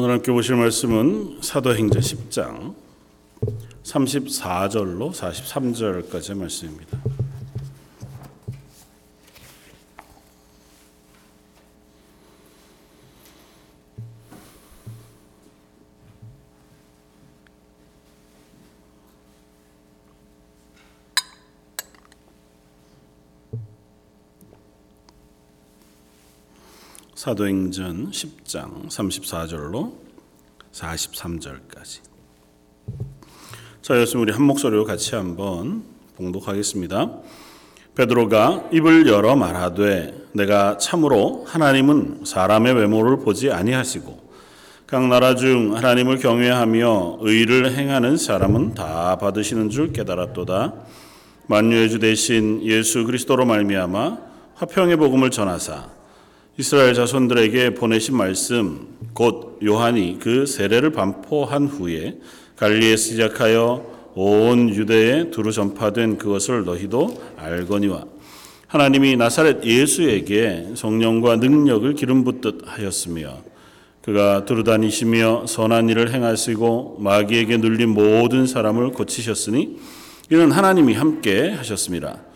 오늘 0.00 0.12
함께 0.12 0.30
보실 0.30 0.54
말씀은 0.54 1.38
사도행전 1.40 2.00
10장 2.00 2.72
34절로 3.82 5.10
43절까지의 5.10 6.36
말씀입니다. 6.36 6.97
사도행전 27.28 28.10
10장 28.10 28.88
34절로 28.88 29.92
43절까지. 30.72 32.00
자, 33.82 33.94
여러분 33.96 34.22
우리 34.22 34.32
한 34.32 34.42
목소리로 34.44 34.86
같이 34.86 35.14
한번 35.14 35.82
봉독하겠습니다. 36.16 37.10
베드로가 37.96 38.70
입을 38.72 39.08
열어 39.08 39.36
말하되 39.36 40.28
내가 40.32 40.78
참으로 40.78 41.44
하나님은 41.46 42.24
사람의 42.24 42.72
외모를 42.72 43.18
보지 43.18 43.50
아니하시고 43.50 44.30
각 44.86 45.06
나라 45.08 45.34
중 45.34 45.76
하나님을 45.76 46.20
경외하며 46.20 47.18
의를 47.20 47.76
행하는 47.76 48.16
사람은 48.16 48.72
다 48.72 49.18
받으시는 49.18 49.68
줄 49.68 49.92
깨달았도다. 49.92 50.72
만유의 51.48 51.90
주 51.90 51.98
대신 51.98 52.62
예수 52.62 53.04
그리스도로 53.04 53.44
말미암아 53.44 54.16
화평의 54.54 54.96
복음을 54.96 55.30
전하사 55.30 55.97
이스라엘 56.60 56.92
자손들에게 56.92 57.74
보내신 57.74 58.16
말씀 58.16 58.88
곧 59.12 59.60
요한이 59.62 60.18
그 60.20 60.44
세례를 60.44 60.90
반포한 60.90 61.68
후에 61.68 62.18
갈리에 62.56 62.96
시작하여 62.96 64.10
온 64.16 64.68
유대에 64.68 65.30
두루 65.30 65.52
전파된 65.52 66.18
그것을 66.18 66.64
너희도 66.64 67.16
알거니와 67.36 68.06
하나님이 68.66 69.14
나사렛 69.14 69.64
예수에게 69.64 70.70
성령과 70.74 71.36
능력을 71.36 71.94
기름 71.94 72.24
붓듯 72.24 72.62
하였으며 72.64 73.36
그가 74.02 74.44
두루 74.44 74.64
다니시며 74.64 75.46
선한 75.46 75.88
일을 75.90 76.12
행하시고 76.12 76.96
마귀에게 76.98 77.58
눌린 77.58 77.90
모든 77.90 78.48
사람을 78.48 78.90
고치셨으니 78.90 79.78
이는 80.32 80.50
하나님이 80.50 80.94
함께 80.94 81.50
하셨습니다. 81.50 82.27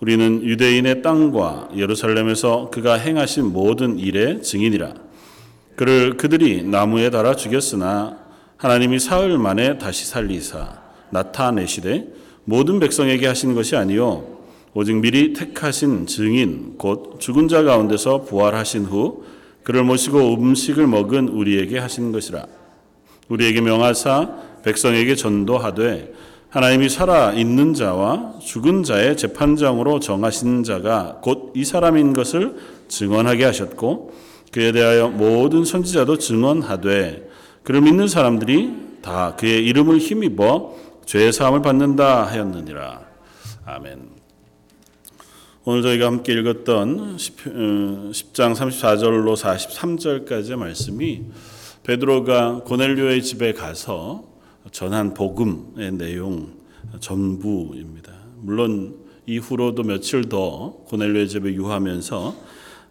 우리는 0.00 0.44
유대인의 0.44 1.00
땅과 1.02 1.70
예루살렘에서 1.74 2.70
그가 2.70 2.94
행하신 2.94 3.52
모든 3.52 3.98
일의 3.98 4.42
증인이라. 4.42 4.94
그를 5.74 6.16
그들이 6.16 6.62
나무에 6.62 7.10
달아 7.10 7.36
죽였으나 7.36 8.18
하나님이 8.56 8.98
사흘 8.98 9.38
만에 9.38 9.78
다시 9.78 10.06
살리사 10.06 10.80
나타내시되 11.10 12.08
모든 12.44 12.78
백성에게 12.78 13.26
하신 13.26 13.54
것이 13.54 13.76
아니요 13.76 14.36
오직 14.74 14.96
미리 14.96 15.32
택하신 15.32 16.06
증인 16.06 16.74
곧 16.76 17.18
죽은 17.18 17.48
자 17.48 17.62
가운데서 17.62 18.22
부활하신 18.22 18.84
후 18.84 19.24
그를 19.62 19.82
모시고 19.82 20.34
음식을 20.34 20.86
먹은 20.86 21.28
우리에게 21.28 21.78
하신 21.78 22.12
것이라. 22.12 22.46
우리에게 23.28 23.60
명하사 23.60 24.36
백성에게 24.62 25.14
전도하되 25.14 26.12
하나님이 26.48 26.88
살아 26.88 27.32
있는 27.32 27.74
자와 27.74 28.38
죽은 28.40 28.82
자의 28.82 29.16
재판장으로 29.16 30.00
정하신 30.00 30.62
자가 30.62 31.20
곧 31.22 31.52
이 31.56 31.64
사람인 31.64 32.12
것을 32.12 32.54
증언하게 32.88 33.44
하셨고 33.44 34.12
그에 34.52 34.72
대하여 34.72 35.08
모든 35.08 35.64
선지자도 35.64 36.18
증언하되 36.18 37.28
그를 37.62 37.80
믿는 37.80 38.08
사람들이 38.08 38.74
다 39.02 39.34
그의 39.36 39.64
이름을 39.66 39.98
힘입어 39.98 40.76
죄 41.04 41.30
사함을 41.32 41.62
받는다 41.62 42.24
하였느니라. 42.26 43.00
아멘. 43.64 44.10
오늘 45.64 45.82
저희가 45.82 46.06
함께 46.06 46.32
읽었던 46.34 47.16
10 47.18 48.34
장 48.34 48.52
34절로 48.52 49.34
43절까지의 49.36 50.56
말씀이 50.56 51.22
베드로가 51.82 52.62
고넬료의 52.64 53.22
집에 53.22 53.52
가서 53.52 54.24
전한 54.76 55.14
복음의 55.14 55.92
내용 55.92 56.52
전부입니다. 57.00 58.12
물론 58.42 58.94
이후로도 59.24 59.84
며칠 59.84 60.28
더 60.28 60.72
고넬료의 60.88 61.30
집에 61.30 61.54
유하면서 61.54 62.36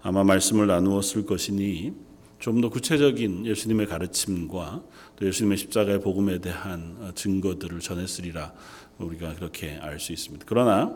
아마 0.02 0.24
말씀을 0.24 0.66
나누었을 0.66 1.28
것이니 1.28 1.94
좀 2.40 2.62
더 2.62 2.70
구체적인 2.70 3.46
예수님의 3.46 3.86
가르침과 3.86 4.82
또 5.16 5.28
예수님의 5.28 5.60
십자가의 5.60 6.02
복음에 6.02 6.40
대한 6.40 7.12
증거들을 7.14 7.80
전했으리라 7.82 8.54
우리가 8.98 9.36
그렇게 9.36 9.78
알 9.80 10.00
수 10.00 10.12
있습니다. 10.12 10.44
그러나 10.48 10.92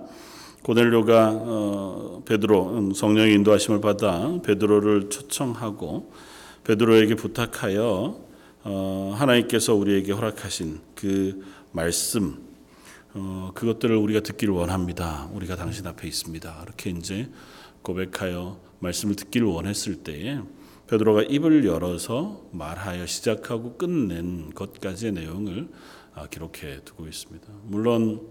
고넬료가 0.64 1.32
어, 1.36 2.24
베드로 2.26 2.78
음, 2.78 2.94
성령의 2.96 3.36
인도하심을 3.36 3.80
받아 3.80 4.42
베드로를 4.42 5.12
초청하고 5.12 6.12
베드로에게 6.64 7.14
부탁하여 7.14 7.86
어, 7.86 8.29
하나님께서 8.64 9.76
우리에게 9.76 10.12
허락하신 10.12 10.80
그 10.96 11.44
말씀 11.72 12.50
어, 13.14 13.52
그것들을 13.56 13.96
우리가 13.96 14.20
듣기를 14.20 14.54
원합니다. 14.54 15.30
우리가 15.34 15.56
당신 15.56 15.88
앞에 15.88 16.08
있습니다. 16.08 16.62
이렇게 16.64 16.92
이제 16.92 17.28
고백하여 17.82 18.60
말씀을 18.80 19.16
듣기를 19.16 19.48
원했을 19.48 19.96
때에 20.04 20.40
베드로가 20.88 21.24
입을 21.24 21.66
열어서 21.66 22.44
말하여 22.52 23.06
시작하고 23.06 23.78
끝낸 23.78 24.52
것까지의 24.54 25.14
내용을 25.14 25.70
아, 26.14 26.28
기록해 26.28 26.82
두고 26.86 27.08
있습니다. 27.08 27.48
물론 27.64 28.22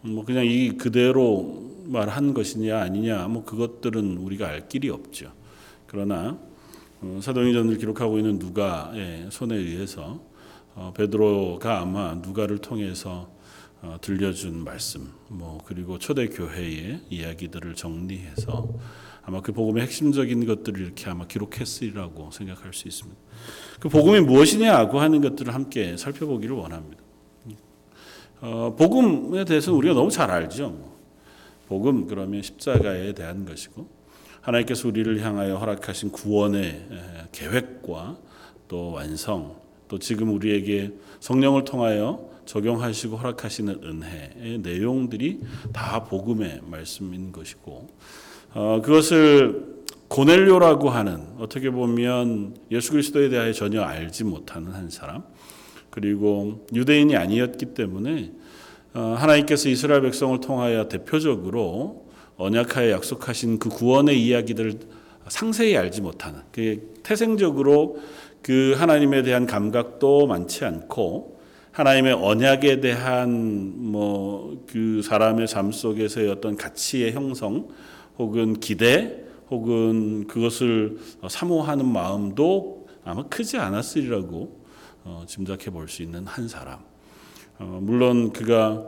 뭐 0.00 0.24
그냥 0.24 0.46
이 0.46 0.76
그대로 0.76 1.70
말한 1.86 2.34
것이냐 2.34 2.80
아니냐 2.80 3.28
뭐 3.28 3.44
그것들은 3.44 4.16
우리가 4.18 4.48
알 4.48 4.68
길이 4.68 4.90
없죠. 4.90 5.32
그러나 5.86 6.38
어, 6.38 6.53
사도행전을 7.20 7.78
기록하고 7.78 8.18
있는 8.18 8.38
누가의 8.38 9.28
손에 9.30 9.56
의해서 9.56 10.20
어, 10.74 10.92
베드로가 10.96 11.80
아마 11.80 12.14
누가를 12.14 12.58
통해서 12.58 13.28
어, 13.82 13.98
들려준 14.00 14.64
말씀, 14.64 15.12
뭐 15.28 15.60
그리고 15.66 15.98
초대 15.98 16.28
교회의 16.28 17.02
이야기들을 17.10 17.74
정리해서 17.74 18.68
아마 19.22 19.40
그 19.40 19.52
복음의 19.52 19.82
핵심적인 19.82 20.46
것들을 20.46 20.80
이렇게 20.80 21.10
아마 21.10 21.26
기록했으리라고 21.26 22.30
생각할 22.30 22.72
수 22.72 22.88
있습니다. 22.88 23.20
그 23.80 23.88
복음이 23.88 24.20
무엇이냐고 24.20 25.00
하는 25.00 25.20
것들을 25.20 25.52
함께 25.54 25.96
살펴보기를 25.96 26.56
원합니다. 26.56 27.02
어, 28.40 28.74
복음에 28.76 29.44
대해서 29.44 29.72
우리가 29.72 29.94
너무 29.94 30.10
잘 30.10 30.30
알죠. 30.30 30.94
복음 31.68 32.06
그러면 32.06 32.42
십자가에 32.42 33.12
대한 33.12 33.44
것이고 33.46 33.88
하나님께서 34.44 34.88
우리를 34.88 35.22
향하여 35.22 35.56
허락하신 35.56 36.12
구원의 36.12 36.86
계획과 37.32 38.16
또 38.68 38.92
완성, 38.92 39.56
또 39.88 39.98
지금 39.98 40.34
우리에게 40.34 40.92
성령을 41.20 41.64
통하여 41.64 42.28
적용하시고 42.44 43.16
허락하시는 43.16 43.80
은혜의 43.82 44.58
내용들이 44.58 45.40
다 45.72 46.04
복음의 46.04 46.60
말씀인 46.66 47.32
것이고 47.32 47.88
어, 48.52 48.82
그것을 48.84 49.82
고넬료라고 50.08 50.90
하는 50.90 51.22
어떻게 51.38 51.70
보면 51.70 52.54
예수 52.70 52.92
그리스도에 52.92 53.30
대하여 53.30 53.52
전혀 53.54 53.80
알지 53.80 54.24
못하는 54.24 54.72
한 54.72 54.90
사람 54.90 55.24
그리고 55.88 56.66
유대인이 56.74 57.16
아니었기 57.16 57.72
때문에 57.72 58.32
어, 58.92 59.16
하나님께서 59.18 59.70
이스라엘 59.70 60.02
백성을 60.02 60.38
통하여 60.40 60.86
대표적으로 60.88 62.03
언약하에 62.36 62.90
약속하신 62.90 63.58
그 63.58 63.68
구원의 63.68 64.22
이야기들을 64.24 64.78
상세히 65.28 65.76
알지 65.76 66.00
못하는 66.02 66.40
그 66.52 66.94
태생적으로 67.02 67.98
그 68.42 68.74
하나님에 68.76 69.22
대한 69.22 69.46
감각도 69.46 70.26
많지 70.26 70.64
않고 70.64 71.40
하나님의 71.72 72.12
언약에 72.12 72.80
대한 72.80 73.72
뭐 73.90 74.44
그 74.74 75.02
사람의 75.02 75.46
삶 75.46 75.70
속에서의 75.70 76.28
어떤 76.30 76.56
가치의 76.56 77.12
형성 77.12 77.68
혹은 78.18 78.58
기대 78.58 79.22
혹은 79.50 80.26
그것을 80.26 80.98
사모하는 81.28 81.86
마음도 81.86 82.88
아마 83.04 83.22
크지 83.28 83.58
않았으리라고 83.58 84.64
어, 85.04 85.24
짐작해 85.28 85.70
볼 85.70 85.86
수 85.86 86.02
있는 86.02 86.26
한 86.26 86.48
사람. 86.48 86.80
어, 87.58 87.78
물론 87.80 88.32
그가 88.32 88.82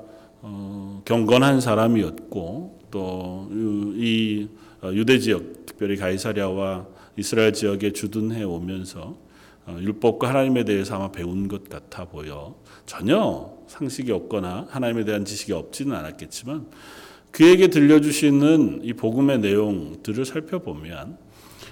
어, 0.49 1.03
경건한 1.05 1.61
사람이었고 1.61 2.79
또이 2.93 4.49
어, 4.81 4.93
유대 4.93 5.19
지역 5.19 5.67
특별히 5.67 5.97
가이사랴와 5.97 6.87
이스라엘 7.17 7.53
지역에 7.53 7.93
주둔해 7.93 8.45
오면서 8.45 9.17
어, 9.67 9.77
율법과 9.81 10.29
하나님에 10.29 10.63
대해서 10.63 10.95
아마 10.95 11.11
배운 11.11 11.49
것 11.49 11.69
같아 11.69 12.05
보여. 12.05 12.55
전혀 12.87 13.53
상식이 13.67 14.13
없거나 14.13 14.69
하나님에 14.71 15.05
대한 15.05 15.25
지식이 15.25 15.53
없지는 15.53 15.97
않았겠지만 15.97 16.67
그에게 17.33 17.67
들려주시는 17.67 18.83
이 18.85 18.93
복음의 18.93 19.41
내용들을 19.41 20.25
살펴보면 20.25 21.19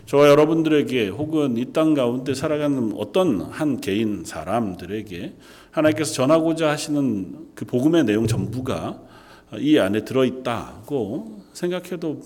저와 0.06 0.28
여러분들에게 0.28 1.08
혹은 1.08 1.56
이 1.56 1.72
땅 1.72 1.94
가운데 1.94 2.34
살아가는 2.34 2.92
어떤 2.96 3.40
한 3.40 3.80
개인 3.80 4.24
사람들에게 4.24 5.34
하나님께서 5.70 6.12
전하고자 6.12 6.68
하시는 6.70 7.48
그 7.54 7.64
복음의 7.64 8.04
내용 8.04 8.26
전부가 8.26 9.00
이 9.58 9.78
안에 9.78 10.04
들어있다고 10.04 11.42
생각해도 11.52 12.20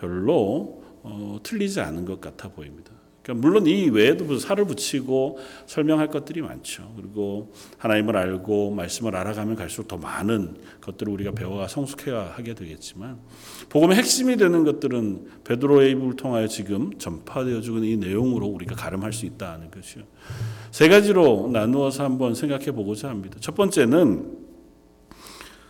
별로 0.00 0.82
어, 1.02 1.38
틀리지 1.42 1.80
않은 1.80 2.04
것 2.06 2.20
같아 2.20 2.48
보입니다. 2.48 2.87
그러니까 3.28 3.46
물론 3.46 3.66
이 3.66 3.90
외에도 3.90 4.38
살을 4.38 4.64
붙이고 4.64 5.38
설명할 5.66 6.08
것들이 6.08 6.40
많죠. 6.40 6.94
그리고 6.96 7.52
하나님을 7.76 8.16
알고 8.16 8.70
말씀을 8.70 9.14
알아가면 9.14 9.54
갈수록 9.54 9.86
더 9.86 9.98
많은 9.98 10.56
것들을 10.80 11.12
우리가 11.12 11.32
배워가 11.32 11.68
성숙해야 11.68 12.32
하게 12.34 12.54
되겠지만 12.54 13.18
복음의 13.68 13.98
핵심이 13.98 14.38
되는 14.38 14.64
것들은 14.64 15.26
베드로의 15.44 15.90
입을 15.92 16.16
통하여 16.16 16.46
지금 16.46 16.96
전파되어지고 16.98 17.76
있는 17.76 17.88
이 17.90 17.96
내용으로 17.98 18.46
우리가 18.46 18.74
가름할 18.74 19.12
수 19.12 19.26
있다는 19.26 19.70
것이요. 19.70 20.04
세 20.70 20.88
가지로 20.88 21.50
나누어서 21.52 22.04
한번 22.04 22.34
생각해 22.34 22.72
보고자 22.72 23.10
합니다. 23.10 23.36
첫 23.40 23.54
번째는 23.54 24.38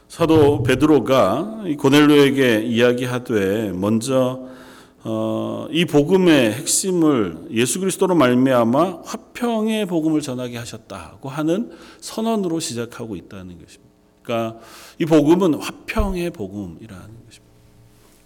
사도 0.07 0.63
베드로가 0.63 1.65
고넬료에게 1.77 2.63
이야기하되 2.63 3.73
먼저 3.73 4.47
어, 5.05 5.69
이 5.71 5.85
복음의 5.85 6.53
핵심을 6.55 7.49
예수 7.53 7.79
그리스도로 7.79 8.15
말미암아 8.17 9.03
화평의 9.05 9.87
복음을 9.87 10.21
전하게 10.21 10.57
하셨다고 10.59 11.29
하는 11.29 11.71
선언으로 12.01 12.59
시작하고 12.59 13.15
있다는 13.15 13.59
것입니다. 13.59 13.89
그러니까 14.23 14.61
이 14.99 15.07
복음은 15.07 15.55
화평의 15.55 16.31
복음이라는 16.31 17.05
것입니다. 17.27 17.55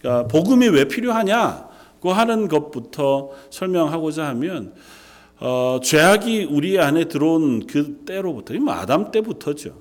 그러니까 0.00 0.28
복음이 0.28 0.68
왜 0.68 0.88
필요하냐고 0.88 2.12
하는 2.12 2.48
것부터 2.48 3.30
설명하고자 3.50 4.26
하면 4.28 4.74
어, 5.40 5.80
죄악이 5.82 6.44
우리 6.44 6.78
안에 6.78 7.06
들어온 7.06 7.66
그 7.66 8.04
때로부터, 8.06 8.54
뭐 8.54 8.72
아담 8.74 9.10
때부터죠. 9.10 9.74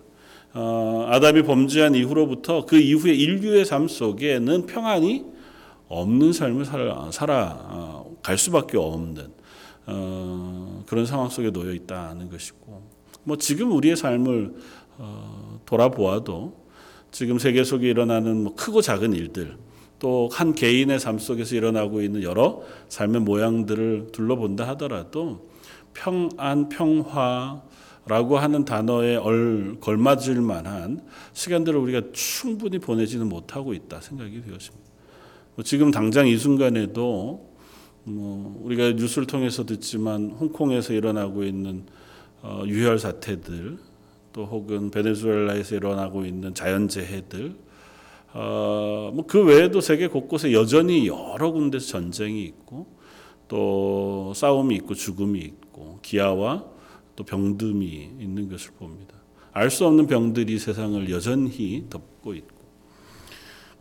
어, 0.54 1.06
아담이 1.08 1.44
범죄한 1.44 1.96
이후로부터 1.96 2.66
그 2.66 2.78
이후의 2.78 3.18
인류의 3.18 3.64
삶 3.64 3.88
속에는 3.88 4.66
평안이 4.66 5.24
없는 5.92 6.32
삶을 6.32 6.66
살아, 6.66 7.12
살아 7.12 7.58
어, 7.70 8.16
갈 8.24 8.38
수밖에 8.38 8.78
없는 8.78 9.28
어, 9.88 10.84
그런 10.88 11.06
상황 11.06 11.30
속에 11.30 11.52
놓여 11.52 11.74
있다는 11.74 12.30
것이고, 12.30 12.82
뭐 13.24 13.38
지금 13.38 13.72
우리의 13.72 13.96
삶을 13.96 14.56
어, 14.98 15.60
돌아보아도 15.66 16.62
지금 17.12 17.40
세계 17.40 17.64
속에 17.64 17.90
일어나는 17.90 18.44
뭐 18.44 18.56
크고 18.56 18.82
작은 18.82 19.14
일들, 19.14 19.58
또 20.00 20.30
한 20.32 20.56
개인의 20.56 21.00
삶 21.00 21.20
속에서 21.20 21.56
일어나고 21.56 22.02
있는 22.02 22.24
여러 22.24 22.64
삶의 22.90 23.22
모양들을 23.22 24.08
둘러본다 24.12 24.68
하더라도 24.70 25.50
평안, 25.94 26.70
평화 26.70 27.62
라고 28.08 28.40
하는 28.40 28.66
단어에 28.66 29.16
얼, 29.18 29.78
걸맞을 29.80 30.42
만한 30.42 31.06
시간들을 31.34 31.80
우리가 31.80 32.02
충분히 32.14 32.80
보내지는 32.80 33.30
못하고 33.30 33.74
있다 33.74 34.02
생각이 34.02 34.42
되었습니다. 34.42 34.91
뭐 35.56 35.64
지금 35.64 35.92
당장 35.92 36.28
이 36.28 36.38
순간에도 36.38 37.50
뭐 38.04 38.62
우리가 38.64 38.92
뉴스를 38.94 39.28
통해서 39.28 39.66
듣지만 39.66 40.32
홍콩에서 40.32 40.94
일어나고 40.94 41.44
있는 41.44 41.86
어, 42.42 42.64
유혈 42.66 43.00
사태들 43.00 43.78
또 44.34 44.46
혹은 44.46 44.90
베네수엘라에서 44.92 45.76
일어나고 45.76 46.26
있는 46.26 46.54
자연재해들 46.54 47.56
어, 48.34 49.12
뭐그 49.14 49.44
외에도 49.44 49.82
세계 49.82 50.08
곳곳에 50.08 50.54
여전히 50.54 51.08
여러 51.08 51.52
군데서 51.52 51.88
전쟁이 51.88 52.44
있고 52.46 52.88
또 53.48 54.32
싸움이 54.34 54.76
있고 54.76 54.94
죽음이 54.94 55.40
있고 55.40 56.00
기아와 56.02 56.66
또 57.16 57.26
병듦이 57.26 58.22
있는 58.22 58.50
것을 58.50 58.72
봅니다. 58.80 59.16
알 59.52 59.70
수 59.70 59.86
없는 59.86 60.08
병들이 60.08 60.58
세상을 60.60 61.10
여전히 61.12 61.86
덮고 61.90 62.34
있고 62.36 62.51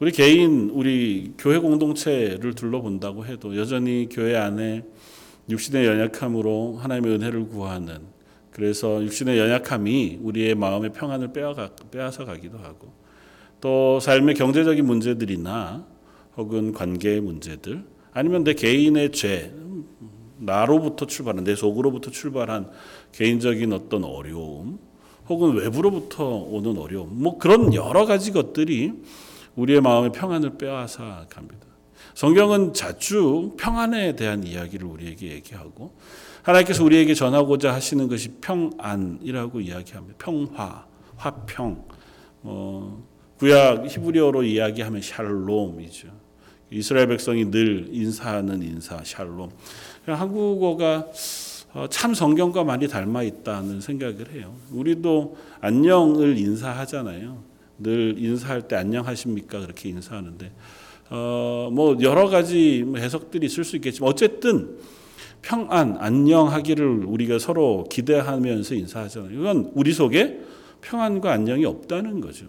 우리 0.00 0.12
개인, 0.12 0.70
우리 0.72 1.34
교회 1.36 1.58
공동체를 1.58 2.54
둘러본다고 2.54 3.26
해도 3.26 3.54
여전히 3.58 4.08
교회 4.10 4.34
안에 4.34 4.82
육신의 5.50 5.84
연약함으로 5.84 6.78
하나님의 6.78 7.16
은혜를 7.16 7.48
구하는 7.48 7.98
그래서 8.50 9.04
육신의 9.04 9.38
연약함이 9.38 10.20
우리의 10.22 10.54
마음의 10.54 10.94
평안을 10.94 11.34
빼앗아, 11.34 12.24
가기도 12.24 12.56
하고 12.56 12.94
또 13.60 14.00
삶의 14.00 14.36
경제적인 14.36 14.86
문제들이나 14.86 15.86
혹은 16.38 16.72
관계의 16.72 17.20
문제들 17.20 17.84
아니면 18.12 18.42
내 18.42 18.54
개인의 18.54 19.12
죄 19.12 19.52
나로부터 20.38 21.04
출발한 21.04 21.44
내 21.44 21.54
속으로부터 21.54 22.10
출발한 22.10 22.70
개인적인 23.12 23.74
어떤 23.74 24.04
어려움 24.04 24.78
혹은 25.28 25.56
외부로부터 25.56 26.24
오는 26.24 26.78
어려움 26.78 27.22
뭐 27.22 27.36
그런 27.36 27.74
여러 27.74 28.06
가지 28.06 28.32
것들이 28.32 28.94
우리의 29.56 29.80
마음의 29.80 30.12
평안을 30.12 30.58
빼앗아 30.58 31.26
갑니다. 31.28 31.66
성경은 32.14 32.74
자주 32.74 33.54
평안에 33.58 34.16
대한 34.16 34.44
이야기를 34.44 34.86
우리에게 34.86 35.32
얘기하고 35.32 35.92
하나님께서 36.42 36.84
우리에게 36.84 37.14
전하고자 37.14 37.72
하시는 37.72 38.08
것이 38.08 38.30
평안이라고 38.40 39.60
이야기합니다. 39.60 40.16
평화, 40.18 40.86
화평. 41.16 41.84
어, 42.42 43.04
구약 43.38 43.86
히브리어로 43.86 44.42
이야기하면 44.42 45.02
샬롬이죠. 45.02 46.08
이스라엘 46.70 47.08
백성이 47.08 47.50
늘 47.50 47.88
인사하는 47.90 48.62
인사 48.62 49.02
샬롬. 49.02 49.50
한국어가 50.06 51.06
어, 51.72 51.86
참 51.88 52.14
성경과 52.14 52.64
많이 52.64 52.88
닮아 52.88 53.22
있다는 53.22 53.80
생각을 53.80 54.32
해요. 54.32 54.54
우리도 54.72 55.36
안녕을 55.60 56.36
인사하잖아요. 56.38 57.49
늘 57.80 58.14
인사할 58.18 58.68
때 58.68 58.76
안녕하십니까 58.76 59.60
그렇게 59.60 59.88
인사하는데 59.88 60.52
어 61.10 61.70
뭐 61.72 61.96
여러 62.00 62.28
가지 62.28 62.84
뭐 62.86 62.98
해석들이 62.98 63.46
있을 63.46 63.64
수 63.64 63.76
있겠지만 63.76 64.10
어쨌든 64.10 64.78
평안 65.42 65.96
안녕하기를 65.98 67.04
우리가 67.06 67.38
서로 67.38 67.84
기대하면서 67.90 68.74
인사하잖아요. 68.74 69.40
이건 69.40 69.70
우리 69.74 69.92
속에 69.92 70.40
평안과 70.82 71.32
안녕이 71.32 71.64
없다는 71.64 72.20
거죠. 72.20 72.46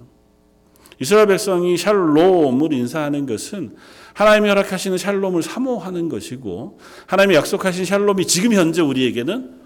이스라엘 0.99 1.27
백성이 1.27 1.77
샬롬을 1.77 2.73
인사하는 2.73 3.25
것은 3.25 3.75
하나님이 4.13 4.49
허락하시는 4.49 4.97
샬롬을 4.97 5.41
사모하는 5.41 6.09
것이고 6.09 6.79
하나님이 7.07 7.35
약속하신 7.35 7.85
샬롬이 7.85 8.27
지금 8.27 8.53
현재 8.53 8.81
우리에게는 8.81 9.60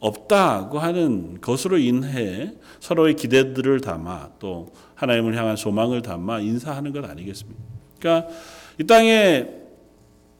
없다고 0.00 0.78
하는 0.78 1.40
것으로 1.40 1.78
인해 1.78 2.54
서로의 2.80 3.14
기대들을 3.14 3.80
담아 3.80 4.30
또 4.38 4.72
하나님을 4.94 5.36
향한 5.36 5.56
소망을 5.56 6.02
담아 6.02 6.40
인사하는 6.40 6.92
것 6.92 7.04
아니겠습니까? 7.04 7.62
그러니까 7.98 8.32
이 8.78 8.84
땅에 8.84 9.46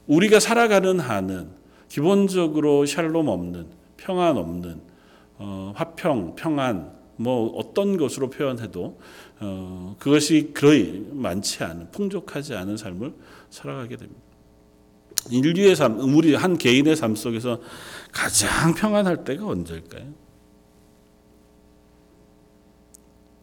우리가 0.07 0.39
살아가는 0.39 0.99
한은 0.99 1.49
기본적으로 1.87 2.85
샬롬 2.85 3.27
없는 3.27 3.67
평안 3.97 4.37
없는 4.37 4.81
어, 5.37 5.73
화평 5.75 6.35
평안 6.35 6.91
뭐 7.15 7.55
어떤 7.55 7.97
것으로 7.97 8.29
표현해도 8.29 8.99
어, 9.41 9.95
그것이 9.99 10.51
그리 10.53 11.07
많지 11.11 11.63
않은 11.63 11.91
풍족하지 11.91 12.55
않은 12.55 12.77
삶을 12.77 13.13
살아가게 13.49 13.97
됩니다. 13.97 14.21
인류의 15.29 15.75
삶, 15.75 15.99
우리 15.99 16.33
한 16.33 16.57
개인의 16.57 16.95
삶 16.95 17.15
속에서 17.15 17.61
가장 18.11 18.73
평안할 18.73 19.23
때가 19.23 19.45
언제일까요? 19.45 20.13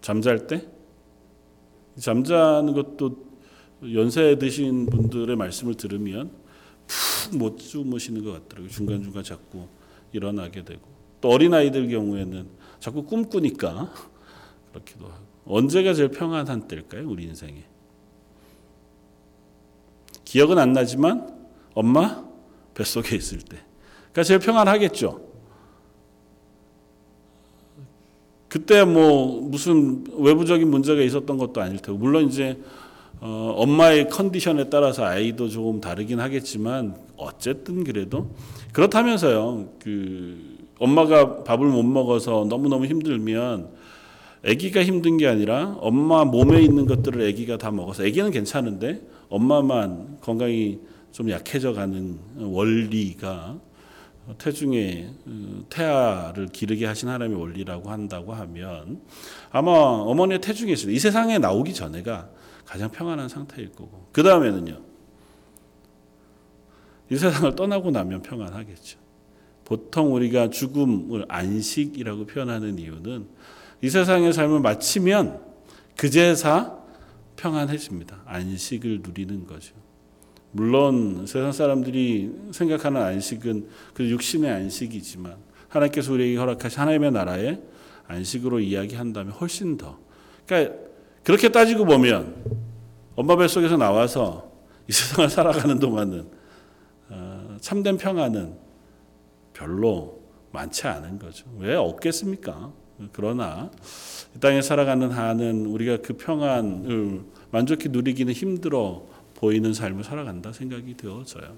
잠잘 0.00 0.46
때? 0.46 0.66
잠자는 1.98 2.72
것도 2.72 3.28
연세 3.92 4.36
드신 4.38 4.86
분들의 4.86 5.36
말씀을 5.36 5.74
들으면 5.74 6.30
푹 6.86 7.36
못 7.36 7.58
주무시는 7.58 8.24
것 8.24 8.32
같더라고요. 8.32 8.70
중간중간 8.70 9.22
자꾸 9.22 9.66
일어나게 10.12 10.64
되고. 10.64 10.80
또 11.20 11.30
어린아이들 11.30 11.88
경우에는 11.88 12.48
자꾸 12.80 13.04
꿈꾸니까 13.04 13.92
그렇기도 14.70 15.06
하고. 15.06 15.28
언제가 15.44 15.94
제일 15.94 16.08
평안한 16.08 16.68
때일까요? 16.68 17.08
우리 17.08 17.24
인생에. 17.24 17.64
기억은 20.24 20.58
안 20.58 20.72
나지만 20.72 21.37
엄마 21.78 22.24
뱃속에 22.74 23.14
있을 23.14 23.38
때. 23.38 23.56
그러니까 24.10 24.24
제일 24.24 24.40
평안하겠죠. 24.40 25.20
그때 28.48 28.84
뭐 28.84 29.40
무슨 29.42 30.04
외부적인 30.12 30.68
문제가 30.68 31.02
있었던 31.02 31.38
것도 31.38 31.60
아닐 31.60 31.78
테고 31.78 31.96
물론 31.96 32.26
이제 32.26 32.58
어, 33.20 33.54
엄마의 33.58 34.08
컨디션에 34.08 34.70
따라서 34.70 35.04
아이도 35.04 35.48
조금 35.48 35.80
다르긴 35.80 36.18
하겠지만 36.18 36.96
어쨌든 37.16 37.84
그래도 37.84 38.34
그렇다면서요. 38.72 39.68
그 39.80 40.58
엄마가 40.80 41.44
밥을 41.44 41.64
못 41.64 41.84
먹어서 41.84 42.44
너무너무 42.48 42.86
힘들면 42.86 43.68
아기가 44.44 44.82
힘든 44.82 45.16
게 45.16 45.28
아니라 45.28 45.76
엄마 45.80 46.24
몸에 46.24 46.60
있는 46.60 46.86
것들을 46.86 47.28
아기가 47.28 47.56
다 47.56 47.70
먹어서 47.70 48.04
아기는 48.04 48.32
괜찮은데 48.32 49.00
엄마만 49.28 50.18
건강이 50.22 50.80
좀 51.12 51.30
약해져 51.30 51.72
가는 51.72 52.18
원리가 52.36 53.58
태중에 54.36 55.10
어, 55.26 55.64
태아를 55.70 56.48
기르게 56.48 56.84
하신 56.84 57.08
하나님의 57.08 57.40
원리라고 57.40 57.90
한다고 57.90 58.34
하면 58.34 59.00
아마 59.50 59.70
어머니의 59.70 60.40
태중에 60.40 60.72
있을 60.72 60.88
때, 60.88 60.92
이 60.92 60.98
세상에 60.98 61.38
나오기 61.38 61.72
전에가 61.72 62.28
가장 62.66 62.90
평안한 62.90 63.28
상태일 63.28 63.72
거고 63.72 64.08
그 64.12 64.22
다음에는요 64.22 64.82
이 67.10 67.16
세상을 67.16 67.56
떠나고 67.56 67.90
나면 67.90 68.20
평안하겠죠. 68.20 68.98
보통 69.64 70.14
우리가 70.14 70.50
죽음을 70.50 71.24
안식이라고 71.28 72.26
표현하는 72.26 72.78
이유는 72.78 73.28
이 73.82 73.88
세상의 73.88 74.32
삶을 74.32 74.60
마치면 74.60 75.40
그제사 75.96 76.76
평안해집니다. 77.36 78.22
안식을 78.26 79.00
누리는 79.02 79.46
거죠. 79.46 79.74
물론 80.50 81.26
세상 81.26 81.52
사람들이 81.52 82.32
생각하는 82.52 83.00
안식은 83.02 83.68
그 83.94 84.08
육신의 84.08 84.50
안식이지만 84.50 85.36
하나님께서 85.68 86.12
우리에게 86.12 86.36
허락하신 86.36 86.80
하나님의 86.80 87.12
나라의 87.12 87.60
안식으로 88.06 88.60
이야기한다면 88.60 89.32
훨씬 89.34 89.76
더. 89.76 89.98
그러니까 90.46 90.74
그렇게 91.22 91.50
따지고 91.50 91.84
보면 91.84 92.34
엄마 93.14 93.36
뱃속에서 93.36 93.76
나와서 93.76 94.50
이 94.88 94.92
세상을 94.92 95.28
살아가는 95.28 95.78
동안은 95.78 96.26
어, 97.10 97.56
참된 97.60 97.98
평안은 97.98 98.54
별로 99.52 100.22
많지 100.52 100.86
않은 100.86 101.18
거죠. 101.18 101.44
왜 101.58 101.74
없겠습니까? 101.74 102.72
그러나 103.12 103.70
이 104.34 104.40
땅에 104.40 104.62
살아가는 104.62 105.10
한은 105.10 105.66
우리가 105.66 105.98
그 105.98 106.14
평안을 106.14 107.22
만족히 107.50 107.88
누리기는 107.90 108.32
힘들어 108.32 109.06
보이는 109.38 109.72
삶을 109.72 110.02
살아간다 110.02 110.52
생각이 110.52 110.96
되어져요. 110.96 111.56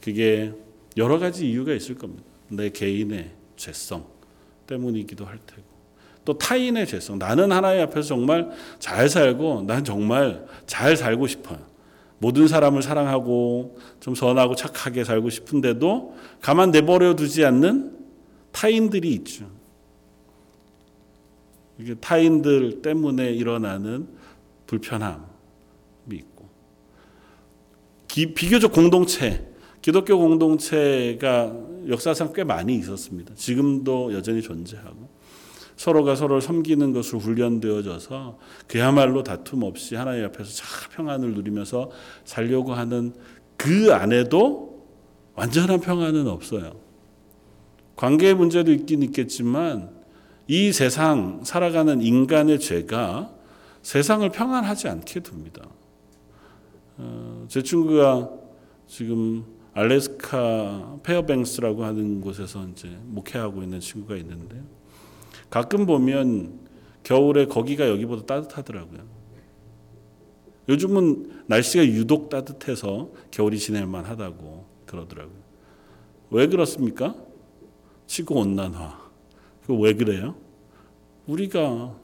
그게 0.00 0.54
여러 0.96 1.18
가지 1.18 1.50
이유가 1.50 1.74
있을 1.74 1.96
겁니다. 1.96 2.24
내 2.48 2.70
개인의 2.70 3.30
죄성 3.56 4.06
때문이기도 4.66 5.26
할 5.26 5.38
테고 5.46 5.62
또 6.24 6.38
타인의 6.38 6.86
죄성. 6.86 7.18
나는 7.18 7.52
하나님 7.52 7.82
앞에서 7.82 8.08
정말 8.08 8.50
잘 8.78 9.10
살고 9.10 9.64
난 9.66 9.84
정말 9.84 10.46
잘 10.64 10.96
살고 10.96 11.26
싶어요. 11.26 11.58
모든 12.18 12.48
사람을 12.48 12.80
사랑하고 12.80 13.76
좀 14.00 14.14
선하고 14.14 14.54
착하게 14.54 15.04
살고 15.04 15.28
싶은데도 15.28 16.16
가만 16.40 16.70
내버려 16.70 17.16
두지 17.16 17.44
않는 17.44 17.98
타인들이 18.50 19.10
있죠. 19.10 19.50
이게 21.78 21.94
타인들 21.96 22.80
때문에 22.80 23.30
일어나는 23.32 24.08
불편함이 24.66 25.16
있고 25.20 25.33
기, 28.14 28.32
비교적 28.32 28.70
공동체 28.70 29.44
기독교 29.82 30.16
공동체가 30.16 31.52
역사상 31.88 32.32
꽤 32.32 32.44
많이 32.44 32.76
있었습니다. 32.76 33.34
지금도 33.34 34.14
여전히 34.14 34.40
존재하고 34.40 35.08
서로가 35.74 36.14
서로를 36.14 36.40
섬기는 36.40 36.92
것으로 36.92 37.18
훈련되어져서 37.18 38.38
그야말로 38.68 39.24
다툼 39.24 39.64
없이 39.64 39.96
하나님 39.96 40.26
앞에서 40.26 40.44
잘 40.44 40.90
평안을 40.90 41.34
누리면서 41.34 41.90
살려고 42.24 42.72
하는 42.72 43.14
그 43.56 43.92
안에도 43.92 44.86
완전한 45.34 45.80
평안은 45.80 46.28
없어요. 46.28 46.76
관계의 47.96 48.34
문제도 48.34 48.70
있긴 48.70 49.02
있겠지만 49.02 49.90
이 50.46 50.70
세상 50.70 51.40
살아가는 51.42 52.00
인간의 52.00 52.60
죄가 52.60 53.34
세상을 53.82 54.30
평안하지 54.30 54.86
않게 54.86 55.22
둡니다. 55.22 55.64
어, 56.98 57.46
제 57.48 57.62
친구가 57.62 58.30
지금 58.86 59.44
알래스카 59.72 60.98
페어뱅스라고 61.02 61.84
하는 61.84 62.20
곳에서 62.20 62.66
이제 62.68 62.96
목회하고 63.04 63.62
있는 63.62 63.80
친구가 63.80 64.16
있는데 64.16 64.62
가끔 65.50 65.86
보면 65.86 66.60
겨울에 67.02 67.46
거기가 67.46 67.88
여기보다 67.88 68.24
따뜻하더라고요. 68.26 69.00
요즘은 70.68 71.44
날씨가 71.46 71.84
유독 71.86 72.28
따뜻해서 72.30 73.10
겨울이 73.30 73.58
지낼만 73.58 74.04
하다고 74.04 74.64
그러더라고요. 74.86 75.36
왜 76.30 76.46
그렇습니까? 76.46 77.14
지구 78.06 78.34
온난화. 78.34 79.02
그 79.66 79.74
왜 79.74 79.94
그래요? 79.94 80.36
우리가 81.26 81.94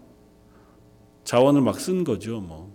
자원을 1.25 1.61
막 1.63 1.79
쓴 1.79 2.05
거죠, 2.05 2.41
뭐. 2.41 2.75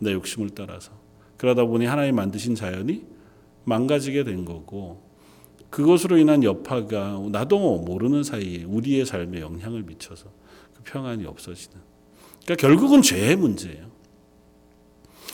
내 0.00 0.12
욕심을 0.12 0.50
따라서. 0.50 0.92
그러다 1.38 1.64
보니 1.64 1.86
하나님 1.86 2.16
만드신 2.16 2.54
자연이 2.54 3.04
망가지게 3.64 4.24
된 4.24 4.44
거고, 4.44 5.02
그것으로 5.70 6.18
인한 6.18 6.44
여파가 6.44 7.20
나도 7.30 7.78
모르는 7.78 8.22
사이에 8.22 8.64
우리의 8.64 9.06
삶에 9.06 9.40
영향을 9.40 9.82
미쳐서 9.82 10.26
그 10.74 10.82
평안이 10.84 11.24
없어지는. 11.24 11.78
그러니까 12.44 12.66
결국은 12.66 13.02
죄의 13.02 13.36
문제예요. 13.36 13.86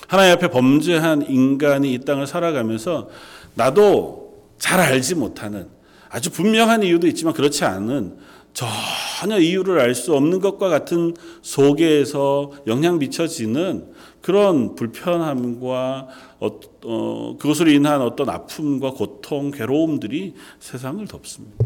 하나님 0.08 0.34
앞에 0.34 0.48
범죄한 0.48 1.22
인간이 1.30 1.94
이 1.94 1.98
땅을 1.98 2.26
살아가면서 2.26 3.08
나도 3.54 4.44
잘 4.58 4.80
알지 4.80 5.14
못하는 5.14 5.68
아주 6.08 6.30
분명한 6.30 6.82
이유도 6.82 7.06
있지만 7.06 7.32
그렇지 7.32 7.64
않은 7.64 8.18
전혀 8.52 9.38
이유를 9.38 9.80
알 9.80 9.94
수 9.94 10.14
없는 10.14 10.40
것과 10.40 10.68
같은 10.68 11.14
속에서 11.42 12.52
영향 12.66 12.98
미쳐지는 12.98 13.93
그런 14.24 14.74
불편함과 14.74 16.08
어, 16.40 16.60
어, 16.84 17.36
그것으로 17.36 17.70
인한 17.70 18.00
어떤 18.00 18.30
아픔과 18.30 18.92
고통, 18.92 19.50
괴로움들이 19.50 20.32
세상을 20.60 21.06
덮습니다. 21.06 21.62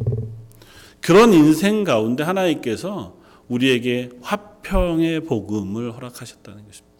그런 1.00 1.32
인생 1.32 1.84
가운데 1.84 2.24
하나님께서 2.24 3.16
우리에게 3.46 4.10
화평의 4.22 5.20
복음을 5.20 5.94
허락하셨다는 5.94 6.66
것입니다. 6.66 6.98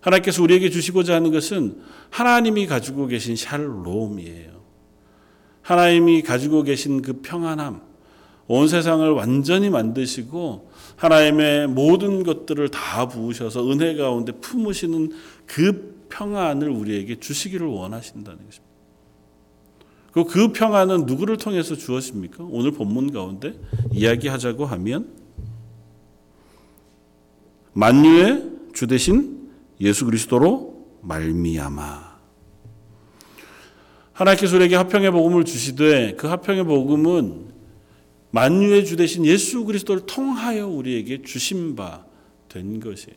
하나님께서 0.00 0.42
우리에게 0.42 0.68
주시고자 0.68 1.14
하는 1.14 1.32
것은 1.32 1.80
하나님이 2.10 2.66
가지고 2.66 3.06
계신 3.06 3.36
샬롬이에요. 3.36 4.50
하나님이 5.62 6.20
가지고 6.20 6.62
계신 6.62 7.00
그 7.00 7.22
평안함, 7.22 7.80
온 8.48 8.68
세상을 8.68 9.10
완전히 9.12 9.70
만드시고 9.70 10.69
하나님의 11.00 11.66
모든 11.68 12.24
것들을 12.24 12.68
다 12.68 13.08
부으셔서 13.08 13.70
은혜 13.70 13.96
가운데 13.96 14.32
품으시는 14.32 15.12
그 15.46 16.06
평안을 16.10 16.68
우리에게 16.68 17.18
주시기를 17.18 17.66
원하신다는 17.66 18.38
것입니다. 18.44 18.70
그, 20.12 20.24
그 20.24 20.52
평안은 20.52 21.06
누구를 21.06 21.38
통해서 21.38 21.74
주어집니까? 21.74 22.44
오늘 22.50 22.72
본문 22.72 23.12
가운데 23.12 23.58
이야기하자고 23.92 24.66
하면 24.66 25.08
만유의 27.72 28.50
주 28.74 28.86
대신 28.86 29.48
예수 29.80 30.04
그리스도로 30.04 30.86
말미암아. 31.00 32.10
하나님께서 34.12 34.56
우리에게 34.56 34.76
화평의 34.76 35.12
복음을 35.12 35.44
주시되 35.46 36.16
그 36.16 36.26
화평의 36.26 36.64
복음은 36.64 37.49
만유의 38.32 38.84
주 38.84 38.96
대신 38.96 39.24
예수 39.26 39.64
그리스도를 39.64 40.06
통하여 40.06 40.66
우리에게 40.68 41.22
주신 41.22 41.74
바 41.74 42.10
된 42.50 42.80
것이에요. 42.80 43.16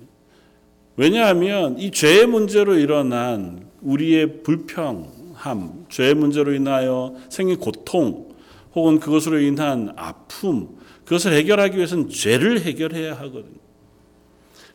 왜냐하면 0.95 1.77
이 1.79 1.91
죄의 1.91 2.27
문제로 2.27 2.77
일어난 2.77 3.67
우리의 3.81 4.43
불평함, 4.43 5.87
죄의 5.89 6.13
문제로 6.13 6.53
인하여 6.53 7.15
생긴 7.29 7.57
고통, 7.57 8.31
혹은 8.75 8.99
그것으로 8.99 9.39
인한 9.39 9.91
아픔, 9.95 10.69
그것을 11.03 11.33
해결하기 11.33 11.75
위해서는 11.77 12.09
죄를 12.09 12.61
해결해야 12.61 13.13
하거든요. 13.15 13.61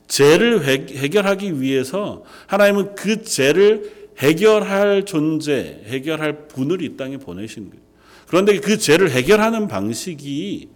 죄를 0.09 0.64
해결하기 0.64 1.61
위해서 1.61 2.25
하나님은 2.47 2.95
그 2.95 3.23
죄를 3.23 4.09
해결할 4.18 5.04
존재, 5.04 5.83
해결할 5.87 6.49
분을 6.49 6.83
이 6.83 6.97
땅에 6.97 7.16
보내신 7.18 7.71
거예요. 7.71 7.88
그런데 8.28 8.58
그 8.58 8.78
죄를 8.78 9.11
해결하는 9.11 9.68
방식이 9.68 10.68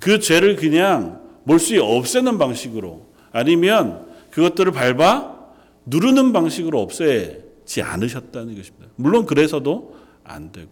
그 0.00 0.18
죄를 0.20 0.56
그냥 0.56 1.20
몰수히 1.44 1.78
없애는 1.78 2.36
방식으로 2.38 3.06
아니면 3.32 4.06
그것들을 4.30 4.72
밟아 4.72 5.36
누르는 5.86 6.32
방식으로 6.32 6.80
없애지 6.82 7.82
않으셨다는 7.82 8.56
것입니다. 8.56 8.88
물론 8.96 9.24
그래서도 9.24 9.96
안 10.24 10.50
되고 10.50 10.70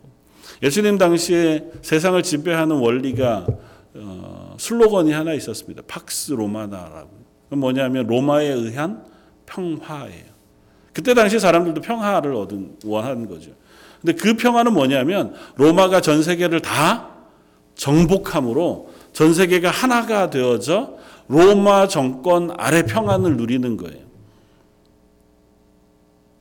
예수님 0.63 0.99
당시에 0.99 1.71
세상을 1.83 2.21
지배하는 2.23 2.77
원리가 2.77 3.47
어, 3.95 4.57
슬로건이 4.59 5.13
하나 5.13 5.35
있었습니다. 5.35 5.83
팍스 5.87 6.33
로마나라고. 6.33 7.11
뭐냐면 7.51 8.09
로마에 8.09 8.49
의한 8.49 9.05
평화예요. 9.47 10.35
그때 10.93 11.15
당시 11.15 11.39
사람들도 11.39 11.81
평화를 11.81 12.35
얻은 12.35 12.79
원하는 12.85 13.29
거죠. 13.29 13.53
근데 14.05 14.19
그 14.19 14.37
평화는 14.37 14.75
뭐냐면 14.75 15.33
로마가 15.57 16.03
전 16.03 16.23
세계를 16.23 16.61
다 16.61 17.09
정복함으로 17.75 18.91
전 19.15 19.33
세계가 19.33 19.71
하나가 19.71 20.29
되어져 20.29 20.99
로마 21.27 21.89
정권 21.89 22.51
아래 22.59 22.83
평안을 22.83 23.39
누리는 23.39 23.79
거예요. 23.79 24.05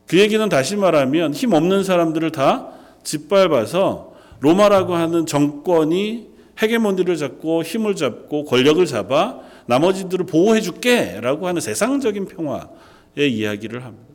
그 0.08 0.20
얘기는 0.20 0.48
다시 0.50 0.76
말하면 0.76 1.34
힘 1.34 1.54
없는 1.54 1.86
사람들을 1.86 2.34
다 2.34 2.68
짓밟아서 3.04 4.14
로마라고 4.42 4.96
하는 4.96 5.26
정권이 5.26 6.28
헤게모니를 6.62 7.16
잡고 7.16 7.64
힘을 7.64 7.96
잡고 7.96 8.44
권력을 8.44 8.86
잡아 8.86 9.40
나머지들을 9.68 10.26
보호해 10.26 10.60
줄게 10.60 11.18
라고 11.22 11.48
하는 11.48 11.62
세상적인 11.62 12.28
평화의 12.28 13.34
이야기를 13.34 13.86
합니다. 13.86 14.06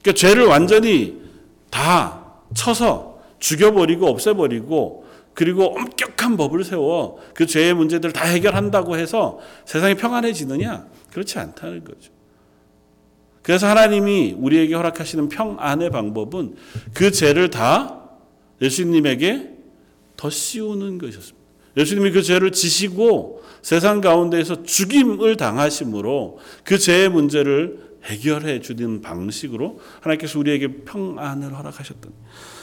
그러니까 0.00 0.20
죄를 0.20 0.46
완전히 0.46 1.20
다 1.68 2.21
쳐서 2.54 3.20
죽여버리고 3.38 4.06
없애버리고 4.06 5.04
그리고 5.34 5.74
엄격한 5.76 6.36
법을 6.36 6.64
세워 6.64 7.18
그 7.34 7.46
죄의 7.46 7.74
문제들을 7.74 8.12
다 8.12 8.24
해결한다고 8.26 8.96
해서 8.96 9.38
세상이 9.64 9.94
평안해지느냐? 9.94 10.86
그렇지 11.10 11.38
않다는 11.38 11.84
거죠. 11.84 12.12
그래서 13.42 13.66
하나님이 13.66 14.36
우리에게 14.38 14.74
허락하시는 14.74 15.28
평안의 15.28 15.90
방법은 15.90 16.54
그 16.94 17.10
죄를 17.10 17.50
다 17.50 18.10
예수님에게 18.60 19.50
더 20.16 20.30
씌우는 20.30 20.98
것이었습니다. 20.98 21.42
예수님이 21.76 22.12
그 22.12 22.22
죄를 22.22 22.52
지시고 22.52 23.42
세상 23.62 24.00
가운데에서 24.00 24.62
죽임을 24.62 25.36
당하심으로 25.36 26.38
그 26.64 26.78
죄의 26.78 27.08
문제를 27.08 27.91
해결해 28.04 28.60
주는 28.60 29.00
방식으로 29.00 29.80
하나님께서 30.00 30.38
우리에게 30.38 30.84
평안을 30.84 31.56
허락하셨던. 31.56 32.12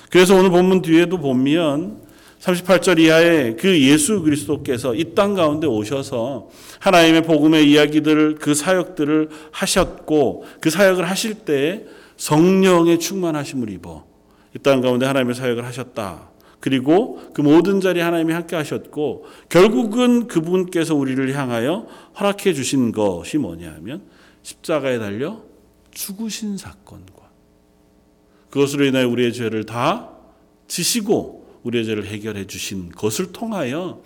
그래서 0.10 0.36
오늘 0.36 0.50
본문 0.50 0.82
뒤에도 0.82 1.18
보면 1.18 2.02
38절 2.40 3.00
이하에 3.00 3.56
그 3.56 3.82
예수 3.82 4.22
그리스도께서 4.22 4.96
이 4.96 5.14
땅 5.14 5.34
가운데 5.36 5.68
오셔서 5.68 6.50
하나님의 6.80 7.24
복음의 7.24 7.70
이야기들을 7.70 8.36
그 8.36 8.54
사역들을 8.54 9.30
하셨고 9.52 10.46
그 10.62 10.70
사역을 10.70 11.10
하실 11.10 11.34
때 11.36 11.86
성령의 12.18 13.00
충만하심을 13.00 13.70
입어 13.70 14.06
이 14.56 14.60
땅 14.60 14.82
가운데 14.82 15.06
하나님의 15.06 15.36
사역을 15.36 15.66
하셨다. 15.66 16.30
그리고 16.62 17.22
그 17.34 17.42
모든 17.42 17.80
자리 17.82 18.00
하나님이 18.02 18.34
함께 18.34 18.56
하셨고 18.56 19.26
결국은 19.48 20.28
그분께서 20.28 20.96
우리를 20.96 21.34
향하여 21.38 21.88
허락해 22.20 22.54
주신 22.54 22.92
것이 22.92 23.38
뭐냐 23.38 23.74
하면 23.78 24.02
십자가에 24.44 25.00
달려 25.00 25.42
죽으신 25.92 26.58
사건과 26.58 27.30
그것으로 28.50 28.86
인하여 28.86 29.08
우리의 29.08 29.34
죄를 29.34 29.66
다 29.66 30.12
지시고 30.68 31.60
우리의 31.64 31.86
죄를 31.86 32.06
해결해 32.06 32.48
주신 32.48 32.90
것을 32.90 33.32
통하여 33.32 34.02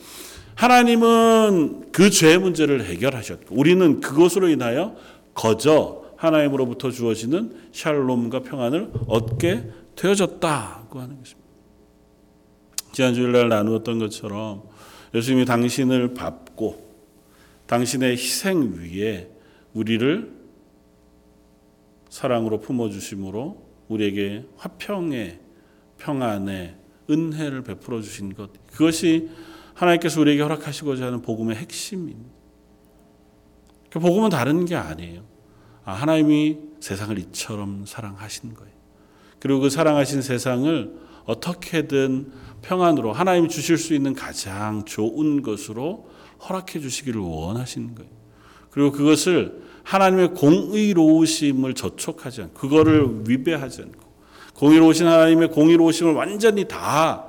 하나님은 0.56 1.92
그 1.92 2.10
죄의 2.10 2.40
문제를 2.40 2.86
해결하셨고 2.86 3.56
우리는 3.56 4.00
그것으로 4.02 4.50
인하여 4.50 4.96
거저 5.34 6.04
하나님으로부터 6.18 6.92
주어지는 6.92 7.70
샬롬과 7.72 8.44
평안을 8.44 8.92
얻게 9.08 9.70
되어졌다고 9.96 11.00
하는 11.00 11.20
것입니다. 11.20 11.44
지난 12.92 13.14
주일날 13.14 13.50
나누었던 13.50 14.00
것처럼 14.00 14.64
예수님이 15.14 15.46
당신을 15.46 16.14
밟고 16.14 16.94
당신의 17.66 18.14
희생 18.14 18.78
위에 18.78 19.33
우리를 19.74 20.34
사랑으로 22.10 22.60
품어 22.60 22.90
주심으로 22.90 23.64
우리에게 23.88 24.46
화평의 24.58 25.40
평안의 25.98 26.76
은혜를 27.10 27.64
베풀어 27.64 28.02
주신 28.02 28.34
것 28.34 28.52
그것이 28.68 29.30
하나님께서 29.74 30.22
우리에게 30.22 30.42
허락하시고자 30.42 31.08
하는 31.08 31.22
복음의 31.22 31.56
핵심입니다. 31.56 32.30
그 33.90 34.00
복음은 34.00 34.30
다른 34.30 34.66
게 34.66 34.76
아니에요. 34.76 35.24
아, 35.86 35.94
하나님이 35.94 36.60
세상을 36.80 37.18
이처럼 37.20 37.86
사랑하신 37.86 38.54
거예요. 38.54 38.74
그리고 39.40 39.62
그 39.62 39.70
사랑하신 39.70 40.22
세상을 40.22 40.96
어떻게든 41.26 42.32
평안으로 42.62 43.12
하나님이 43.12 43.50
주실 43.50 43.78
수 43.78 43.94
있는 43.94 44.14
가장 44.14 44.86
좋은 44.86 45.42
것으로 45.42 46.10
허락해 46.48 46.80
주시기를 46.80 47.20
원하시는 47.20 47.96
거예요. 47.96 48.12
그리고 48.70 48.92
그것을 48.92 49.62
하나님의 49.84 50.34
공의로우심을 50.34 51.74
저촉하지 51.74 52.42
않고 52.44 52.54
그거를 52.54 53.28
위배하지 53.28 53.82
않고 53.84 54.04
공의로우신 54.56 55.08
하나님의 55.08 55.50
공의로우심을 55.50 56.14
완전히 56.14 56.68
다 56.68 57.26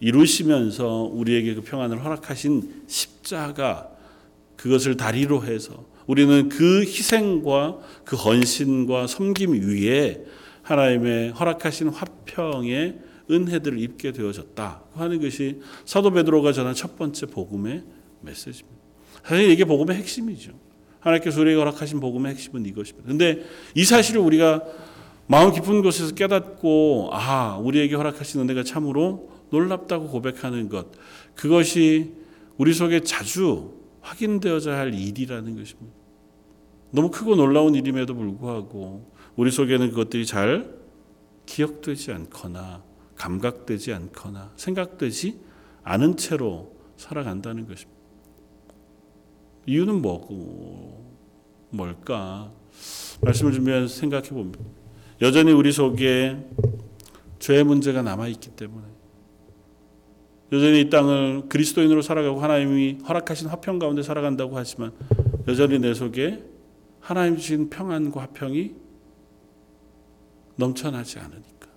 이루시면서 0.00 1.10
우리에게 1.12 1.54
그 1.54 1.62
평안을 1.62 2.04
허락하신 2.04 2.84
십자가 2.86 3.90
그것을 4.56 4.96
다리로 4.96 5.44
해서 5.44 5.84
우리는 6.06 6.48
그 6.48 6.80
희생과 6.80 7.78
그 8.04 8.16
헌신과 8.16 9.06
섬김 9.06 9.52
위에 9.52 10.24
하나님의 10.62 11.30
허락하신 11.32 11.88
화평의 11.88 12.98
은혜들을 13.30 13.78
입게 13.78 14.12
되어졌다 14.12 14.82
하는 14.94 15.20
것이 15.20 15.60
사도 15.84 16.10
베드로가 16.10 16.52
전한 16.52 16.74
첫 16.74 16.96
번째 16.96 17.26
복음의 17.26 17.82
메시지입니다. 18.22 18.78
사실 19.24 19.50
이게 19.50 19.64
복음의 19.64 19.96
핵심이죠. 19.96 20.52
하나님께서 21.08 21.40
우리에게 21.40 21.58
허락하신 21.58 22.00
복음의 22.00 22.32
핵심은 22.32 22.66
이것입니다. 22.66 23.08
근데 23.08 23.44
이 23.74 23.84
사실을 23.84 24.20
우리가 24.20 24.62
마음 25.26 25.52
깊은 25.52 25.82
곳에서 25.82 26.14
깨닫고 26.14 27.10
아 27.12 27.58
우리에게 27.58 27.94
허락하신 27.94 28.40
은혜가 28.40 28.62
참으로 28.62 29.30
놀랍다고 29.50 30.08
고백하는 30.08 30.68
것 30.68 30.88
그것이 31.34 32.14
우리 32.56 32.72
속에 32.72 33.00
자주 33.00 33.74
확인되어져야 34.00 34.78
할 34.78 34.94
일이라는 34.94 35.56
것입니다. 35.56 35.96
너무 36.90 37.10
크고 37.10 37.36
놀라운 37.36 37.74
일임에도 37.74 38.14
불구하고 38.14 39.12
우리 39.36 39.50
속에는 39.50 39.90
그것들이 39.90 40.24
잘 40.24 40.74
기억되지 41.44 42.12
않거나 42.12 42.82
감각되지 43.16 43.92
않거나 43.92 44.52
생각되지 44.56 45.38
않은 45.82 46.16
채로 46.16 46.74
살아간다는 46.96 47.66
것입니다. 47.66 47.97
이유는 49.68 50.00
뭐고 50.00 51.04
뭘까? 51.70 52.50
말씀을 53.20 53.52
준비하면서 53.52 53.94
생각해 53.94 54.30
봅니다. 54.30 54.60
여전히 55.20 55.52
우리 55.52 55.72
속에 55.72 56.38
죄의 57.38 57.64
문제가 57.64 58.00
남아 58.00 58.28
있기 58.28 58.50
때문에 58.50 58.86
여전히 60.52 60.80
이 60.80 60.88
땅을 60.88 61.48
그리스도인으로 61.50 62.00
살아가고 62.00 62.40
하나님이 62.40 63.00
허락하신 63.06 63.48
화평 63.48 63.78
가운데 63.78 64.02
살아간다고 64.02 64.56
하지만 64.56 64.92
여전히 65.46 65.78
내 65.78 65.92
속에 65.92 66.42
하나님 67.00 67.36
주신 67.36 67.68
평안과 67.68 68.22
화평이 68.22 68.74
넘쳐나지 70.56 71.18
않으니까. 71.18 71.68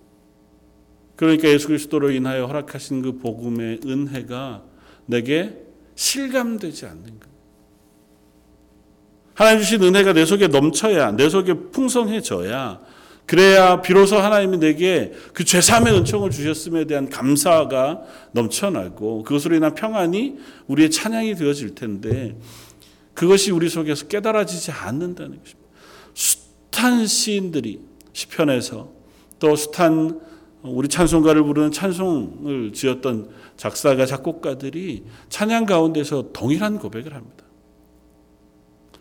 그러니까 1.16 1.48
예수 1.48 1.68
그리스도로 1.68 2.10
인하여 2.10 2.46
허락하신 2.46 3.02
그 3.02 3.18
복음의 3.18 3.80
은혜가 3.84 4.64
내게 5.06 5.62
실감되지 5.94 6.86
않는 6.86 7.04
거예요. 7.20 7.31
하나님 9.42 9.60
주신 9.60 9.82
은혜가 9.82 10.12
내 10.12 10.24
속에 10.24 10.46
넘쳐야, 10.46 11.10
내 11.16 11.28
속에 11.28 11.52
풍성해져야, 11.72 12.78
그래야 13.26 13.80
비로소 13.80 14.18
하나님이 14.18 14.58
내게 14.58 15.12
그 15.32 15.44
죄삼의 15.44 15.92
은총을 15.94 16.30
주셨음에 16.30 16.84
대한 16.84 17.08
감사가 17.08 18.02
넘쳐나고 18.30 19.24
그것으로 19.24 19.56
인한 19.56 19.74
평안이 19.74 20.36
우리의 20.68 20.92
찬양이 20.92 21.34
되어질 21.34 21.74
텐데 21.74 22.38
그것이 23.14 23.50
우리 23.50 23.68
속에서 23.68 24.06
깨달아지지 24.06 24.70
않는다는 24.70 25.40
것입니다. 25.40 25.70
숱한 26.14 27.08
시인들이 27.08 27.80
시편에서 28.12 28.92
또 29.40 29.56
숱한 29.56 30.20
우리 30.62 30.86
찬송가를 30.86 31.42
부르는 31.42 31.72
찬송을 31.72 32.72
지었던 32.74 33.30
작사가 33.56 34.06
작곡가들이 34.06 35.02
찬양 35.30 35.66
가운데서 35.66 36.30
동일한 36.32 36.78
고백을 36.78 37.14
합니다. 37.14 37.42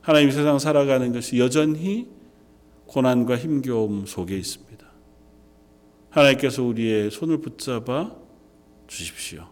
하나님 0.01 0.31
세상 0.31 0.57
살아가는 0.57 1.13
것이 1.13 1.37
여전히 1.37 2.07
고난과 2.87 3.37
힘겨움 3.37 4.05
속에 4.05 4.37
있습니다. 4.37 4.85
하나님께서 6.09 6.63
우리의 6.63 7.11
손을 7.11 7.37
붙잡아 7.39 8.15
주십시오. 8.87 9.47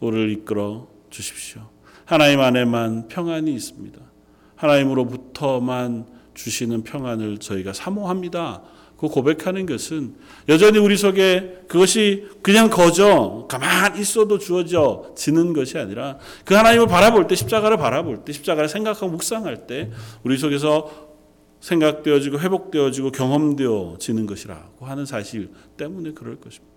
우리를 0.00 0.30
이끌어 0.30 0.88
주십시오. 1.10 1.68
하나님 2.04 2.40
안에만 2.40 3.08
평안이 3.08 3.54
있습니다. 3.54 4.00
하나님으로부터만 4.56 6.06
주시는 6.34 6.82
평안을 6.82 7.38
저희가 7.38 7.72
사모합니다. 7.72 8.62
그 9.04 9.08
고백하는 9.08 9.66
것은 9.66 10.14
여전히 10.48 10.78
우리 10.78 10.96
속에 10.96 11.64
그것이 11.68 12.26
그냥 12.40 12.70
거저 12.70 13.46
가만 13.48 13.98
있어도 13.98 14.38
주어져 14.38 15.12
지는 15.14 15.52
것이 15.52 15.76
아니라 15.78 16.18
그 16.44 16.54
하나님을 16.54 16.86
바라볼 16.86 17.26
때 17.26 17.34
십자가를 17.34 17.76
바라볼 17.76 18.24
때 18.24 18.32
십자가를 18.32 18.68
생각하고 18.68 19.08
묵상할 19.08 19.66
때 19.66 19.90
우리 20.22 20.38
속에서 20.38 21.14
생각되어지고 21.60 22.40
회복되어지고 22.40 23.12
경험되어지는 23.12 24.26
것이라고 24.26 24.86
하는 24.86 25.04
사실 25.04 25.50
때문에 25.76 26.12
그럴 26.12 26.36
것입니다. 26.36 26.72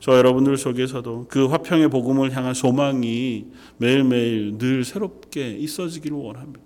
저 0.00 0.16
여러분들 0.16 0.56
속에서도 0.56 1.26
그 1.28 1.46
화평의 1.46 1.88
복음을 1.90 2.34
향한 2.34 2.54
소망이 2.54 3.46
매일매일 3.76 4.58
늘 4.58 4.84
새롭게 4.84 5.52
있어지기를 5.52 6.16
원합니다. 6.16 6.64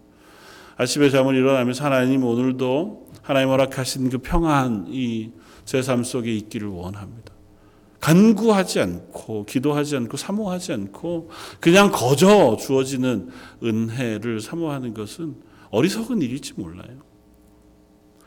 아침에 0.76 1.10
잠을 1.10 1.34
일어나면서 1.34 1.84
하나님 1.84 2.24
오늘도 2.24 3.09
하나님 3.22 3.48
허락하신 3.50 4.10
그 4.10 4.18
평안 4.18 4.86
이 4.88 5.30
제 5.64 5.82
삶 5.82 6.02
속에 6.02 6.34
있기를 6.34 6.66
원합니다. 6.66 7.32
간구하지 8.00 8.80
않고 8.80 9.44
기도하지 9.44 9.94
않고 9.96 10.16
사모하지 10.16 10.72
않고 10.72 11.30
그냥 11.60 11.92
거저 11.92 12.56
주어지는 12.58 13.28
은혜를 13.62 14.40
사모하는 14.40 14.94
것은 14.94 15.36
어리석은 15.70 16.22
일일지 16.22 16.54
몰라요. 16.56 17.02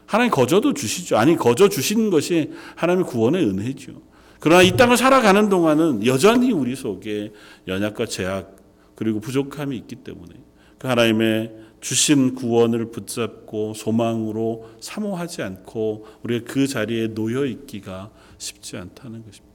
하나님 0.06 0.32
거저도 0.32 0.74
주시죠. 0.74 1.18
아니 1.18 1.36
거저 1.36 1.68
주시는 1.68 2.12
것이 2.12 2.52
하나님의 2.76 3.10
구원의 3.10 3.44
은혜죠. 3.46 3.92
그러나 4.40 4.62
이 4.62 4.78
땅을 4.78 4.96
살아가는 4.96 5.50
동안은 5.50 6.06
여전히 6.06 6.52
우리 6.54 6.76
속에 6.78 7.34
연약과 7.68 8.06
제약 8.06 8.56
그리고 8.96 9.20
부족함이 9.20 9.76
있기 9.76 9.96
때문에 9.98 10.34
그 10.78 10.88
하나님의 10.88 11.63
주신 11.84 12.34
구원을 12.34 12.92
붙잡고 12.92 13.74
소망으로 13.74 14.70
사모하지 14.80 15.42
않고 15.44 16.06
우리가 16.24 16.46
그 16.50 16.66
자리에 16.66 17.14
놓여 17.14 17.46
있기가 17.46 18.10
쉽지 18.38 18.78
않다는 18.78 19.26
것입니다. 19.26 19.54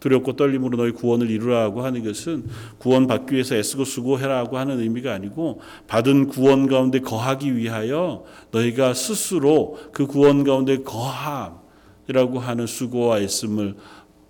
두렵고 0.00 0.36
떨림으로 0.36 0.76
너희 0.76 0.92
구원을 0.92 1.30
이루라고 1.30 1.82
하는 1.82 2.04
것은 2.04 2.44
구원 2.76 3.06
받기 3.06 3.32
위해서 3.32 3.56
애쓰고 3.56 3.86
수고해라고 3.86 4.58
하는 4.58 4.80
의미가 4.80 5.14
아니고 5.14 5.62
받은 5.88 6.28
구원 6.28 6.66
가운데 6.66 7.00
거하기 7.00 7.56
위하여 7.56 8.24
너희가 8.50 8.92
스스로 8.92 9.78
그 9.92 10.06
구원 10.06 10.44
가운데 10.44 10.82
거함이라고 10.82 12.38
하는 12.38 12.66
수고와 12.66 13.18
애씀을 13.20 13.76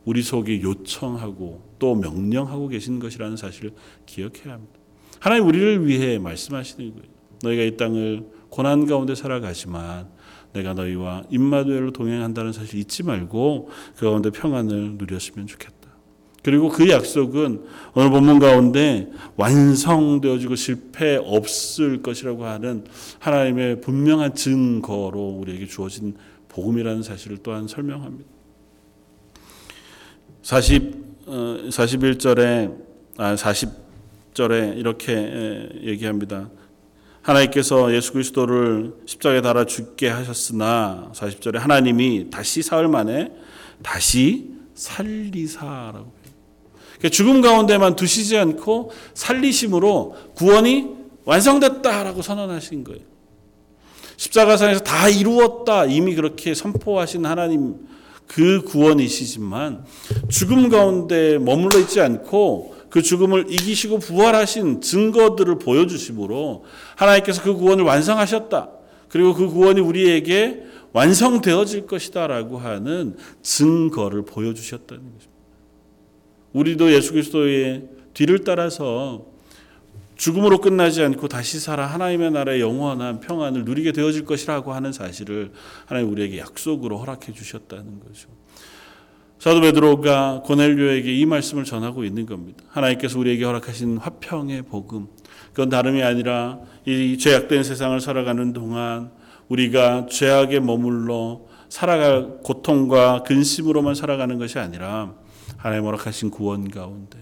우리 0.04 0.22
속에 0.22 0.62
요청하고 0.62 1.60
또 1.80 1.96
명령하고 1.96 2.68
계신 2.68 3.00
것이라는 3.00 3.36
사실을 3.36 3.72
기억해야 4.06 4.54
합니다. 4.54 4.79
하나님 5.18 5.46
우리를 5.46 5.86
위해 5.86 6.18
말씀하시는 6.18 6.90
거예요. 6.90 7.10
너희가 7.42 7.62
이 7.62 7.76
땅을 7.76 8.24
고난 8.48 8.86
가운데 8.86 9.14
살아가지만 9.14 10.08
내가 10.52 10.74
너희와 10.74 11.24
임마누엘로 11.30 11.92
동행한다는 11.92 12.52
사실 12.52 12.78
잊지 12.80 13.02
말고 13.02 13.70
그 13.96 14.06
가운데 14.06 14.30
평안을 14.30 14.96
누렸으면 14.98 15.46
좋겠다. 15.46 15.80
그리고 16.42 16.70
그 16.70 16.88
약속은 16.88 17.62
오늘 17.94 18.10
본문 18.10 18.38
가운데 18.38 19.10
완성되어지고 19.36 20.56
실패 20.56 21.16
없을 21.16 22.02
것이라고 22.02 22.46
하는 22.46 22.84
하나님의 23.18 23.82
분명한 23.82 24.34
증거로 24.34 25.20
우리에게 25.38 25.66
주어진 25.66 26.16
복음이라는 26.48 27.02
사실을 27.02 27.38
또한 27.42 27.68
설명합니다. 27.68 28.28
40 30.42 31.10
어, 31.26 31.58
41절에 31.68 32.76
아 33.18 33.36
40 33.36 33.89
절에 34.34 34.74
이렇게 34.76 35.68
얘기합니다. 35.82 36.50
하나님께서 37.22 37.94
예수 37.94 38.12
그리스도를 38.12 38.94
십자가에 39.06 39.42
달아 39.42 39.66
죽게 39.66 40.08
하셨으나 40.08 41.10
40절에 41.14 41.58
하나님이 41.58 42.30
다시 42.30 42.62
사흘 42.62 42.88
만에 42.88 43.30
다시 43.82 44.50
살리사라고 44.74 46.12
그러니까 46.98 47.08
죽음 47.10 47.40
가운데만 47.40 47.96
두시지 47.96 48.36
않고 48.38 48.92
살리심으로 49.14 50.16
구원이 50.34 50.88
완성됐다라고 51.24 52.22
선언하신 52.22 52.84
거예요. 52.84 53.00
십자가상에서 54.16 54.80
다 54.80 55.08
이루었다 55.08 55.86
이미 55.86 56.14
그렇게 56.14 56.54
선포하신 56.54 57.24
하나님 57.24 57.76
그 58.26 58.62
구원이시지만 58.62 59.84
죽음 60.28 60.68
가운데 60.68 61.38
머물러 61.38 61.78
있지 61.80 62.00
않고 62.00 62.79
그 62.90 63.02
죽음을 63.02 63.46
이기시고 63.48 64.00
부활하신 64.00 64.80
증거들을 64.80 65.58
보여주심으로 65.58 66.64
하나님께서 66.96 67.42
그 67.42 67.54
구원을 67.54 67.84
완성하셨다. 67.84 68.70
그리고 69.08 69.34
그 69.34 69.48
구원이 69.48 69.80
우리에게 69.80 70.64
완성되어질 70.92 71.86
것이다라고 71.86 72.58
하는 72.58 73.16
증거를 73.42 74.24
보여주셨다는 74.24 75.02
것입니다. 75.02 75.30
우리도 76.52 76.92
예수 76.92 77.12
그리스도의 77.12 77.84
뒤를 78.12 78.40
따라서 78.40 79.24
죽음으로 80.16 80.60
끝나지 80.60 81.02
않고 81.02 81.28
다시 81.28 81.58
살아 81.60 81.86
하나님의 81.86 82.32
나라의 82.32 82.60
영원한 82.60 83.20
평안을 83.20 83.64
누리게 83.64 83.92
되어질 83.92 84.24
것이라고 84.26 84.72
하는 84.72 84.92
사실을 84.92 85.52
하나님 85.86 86.10
우리에게 86.10 86.38
약속으로 86.38 86.98
허락해 86.98 87.32
주셨다는 87.32 88.00
거죠. 88.00 88.28
사도 89.40 89.62
베드로가 89.62 90.42
고넬료에게 90.44 91.14
이 91.14 91.24
말씀을 91.24 91.64
전하고 91.64 92.04
있는 92.04 92.26
겁니다. 92.26 92.62
하나님께서 92.68 93.18
우리에게 93.18 93.46
허락하신 93.46 93.96
화평의 93.96 94.64
복음. 94.64 95.08
그건 95.48 95.70
다름이 95.70 96.02
아니라 96.02 96.58
이 96.84 97.16
죄악된 97.16 97.62
세상을 97.62 97.98
살아가는 98.00 98.52
동안 98.52 99.12
우리가 99.48 100.04
죄악에 100.10 100.60
머물러 100.60 101.40
살아갈 101.70 102.40
고통과 102.42 103.22
근심으로만 103.22 103.94
살아가는 103.94 104.38
것이 104.38 104.58
아니라 104.58 105.14
하나님 105.56 105.86
허락하신 105.86 106.28
구원 106.28 106.70
가운데 106.70 107.18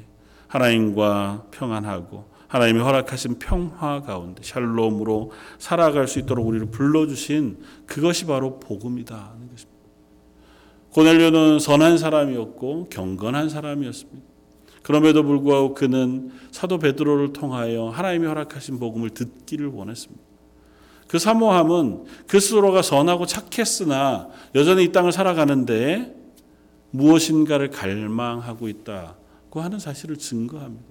하나님과 0.49 1.45
평안하고 1.53 2.33
하나님이 2.49 2.81
허락하신 2.81 3.39
평화 3.39 4.01
가운데 4.01 4.43
샬롬으로 4.43 5.31
살아갈 5.59 6.09
수 6.09 6.19
있도록 6.19 6.49
우리를 6.49 6.67
불러주신 6.73 7.59
그것이 7.87 8.27
바로 8.27 8.59
복음이다 8.59 9.15
하는 9.15 9.49
것입니다. 9.51 9.78
고넬료는 10.93 11.59
선한 11.59 11.99
사람이었고 11.99 12.89
경건한 12.91 13.49
사람이었습니다. 13.49 14.27
그럼에도 14.83 15.23
불구하고 15.23 15.75
그는 15.75 16.31
사도 16.51 16.79
베드로를 16.79 17.33
통하여 17.33 17.89
하나님이 17.89 18.27
허락하신 18.27 18.79
복음을 18.79 19.11
듣기를 19.11 19.69
원했습니다. 19.69 20.23
그 21.09 21.19
사모함은 21.19 22.05
그 22.27 22.41
스스로가 22.41 22.83
선하고 22.83 23.27
착했으나 23.27 24.29
여전히 24.55 24.85
이 24.85 24.93
땅을 24.93 25.13
살아가는데 25.13 26.15
무엇인가를 26.91 27.71
갈망하고 27.71 28.69
있다고 28.69 29.61
하는 29.61 29.79
사실을 29.79 30.17
증거합니다. 30.17 30.87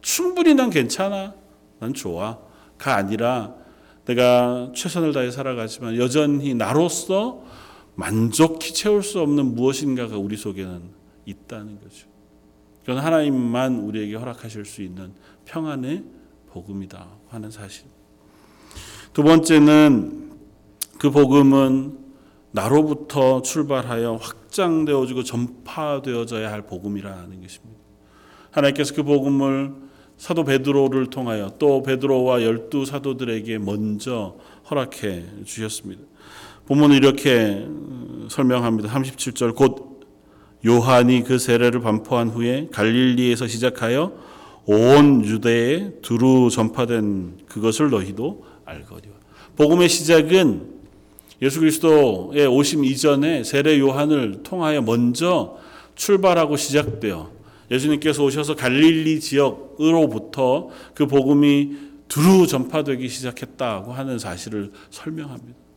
충분히 0.00 0.54
난 0.54 0.70
괜찮아. 0.70 1.34
난 1.78 1.94
좋아. 1.94 2.38
가 2.76 2.96
아니라 2.96 3.54
내가 4.04 4.72
최선을 4.74 5.12
다해 5.12 5.30
살아가지만 5.30 5.96
여전히 5.96 6.54
나로서 6.54 7.42
만족히 7.98 8.72
채울 8.74 9.02
수 9.02 9.20
없는 9.20 9.56
무엇인가가 9.56 10.16
우리 10.16 10.36
속에는 10.36 10.82
있다는 11.26 11.80
거죠. 11.80 12.06
그건 12.82 12.98
하나님만 12.98 13.80
우리에게 13.80 14.14
허락하실 14.14 14.64
수 14.66 14.82
있는 14.82 15.12
평안의 15.46 16.04
복음이다 16.48 17.08
하는 17.28 17.50
사실. 17.50 17.86
두 19.12 19.24
번째는 19.24 20.30
그 21.00 21.10
복음은 21.10 21.98
나로부터 22.52 23.42
출발하여 23.42 24.14
확장되어지고 24.14 25.24
전파되어져야 25.24 26.52
할 26.52 26.62
복음이라는 26.62 27.42
것입니다. 27.42 27.80
하나님께서 28.52 28.94
그 28.94 29.02
복음을 29.02 29.74
사도 30.16 30.44
베드로를 30.44 31.10
통하여 31.10 31.50
또 31.58 31.82
베드로와 31.82 32.44
열두 32.44 32.84
사도들에게 32.84 33.58
먼저 33.58 34.36
허락해 34.70 35.44
주셨습니다. 35.44 36.02
본문은 36.68 36.96
이렇게 36.96 37.66
설명합니다. 38.28 38.90
37절 38.90 39.54
곧 39.54 40.06
요한이 40.66 41.24
그 41.24 41.38
세례를 41.38 41.80
반포한 41.80 42.28
후에 42.28 42.68
갈릴리에서 42.70 43.46
시작하여 43.46 44.12
온 44.66 45.24
유대에 45.24 45.92
두루 46.02 46.50
전파된 46.50 47.38
그것을 47.48 47.88
너희도 47.88 48.44
알거니와. 48.66 49.14
복음의 49.56 49.88
시작은 49.88 50.78
예수 51.40 51.60
그리스도의 51.60 52.46
오심 52.46 52.84
이전에 52.84 53.44
세례 53.44 53.78
요한을 53.78 54.42
통하여 54.42 54.82
먼저 54.82 55.56
출발하고 55.94 56.58
시작되어 56.58 57.30
예수님께서 57.70 58.22
오셔서 58.22 58.56
갈릴리 58.56 59.20
지역으로부터 59.20 60.68
그 60.94 61.06
복음이 61.06 61.76
두루 62.08 62.46
전파되기 62.46 63.08
시작했다고 63.08 63.94
하는 63.94 64.18
사실을 64.18 64.70
설명합니다. 64.90 65.67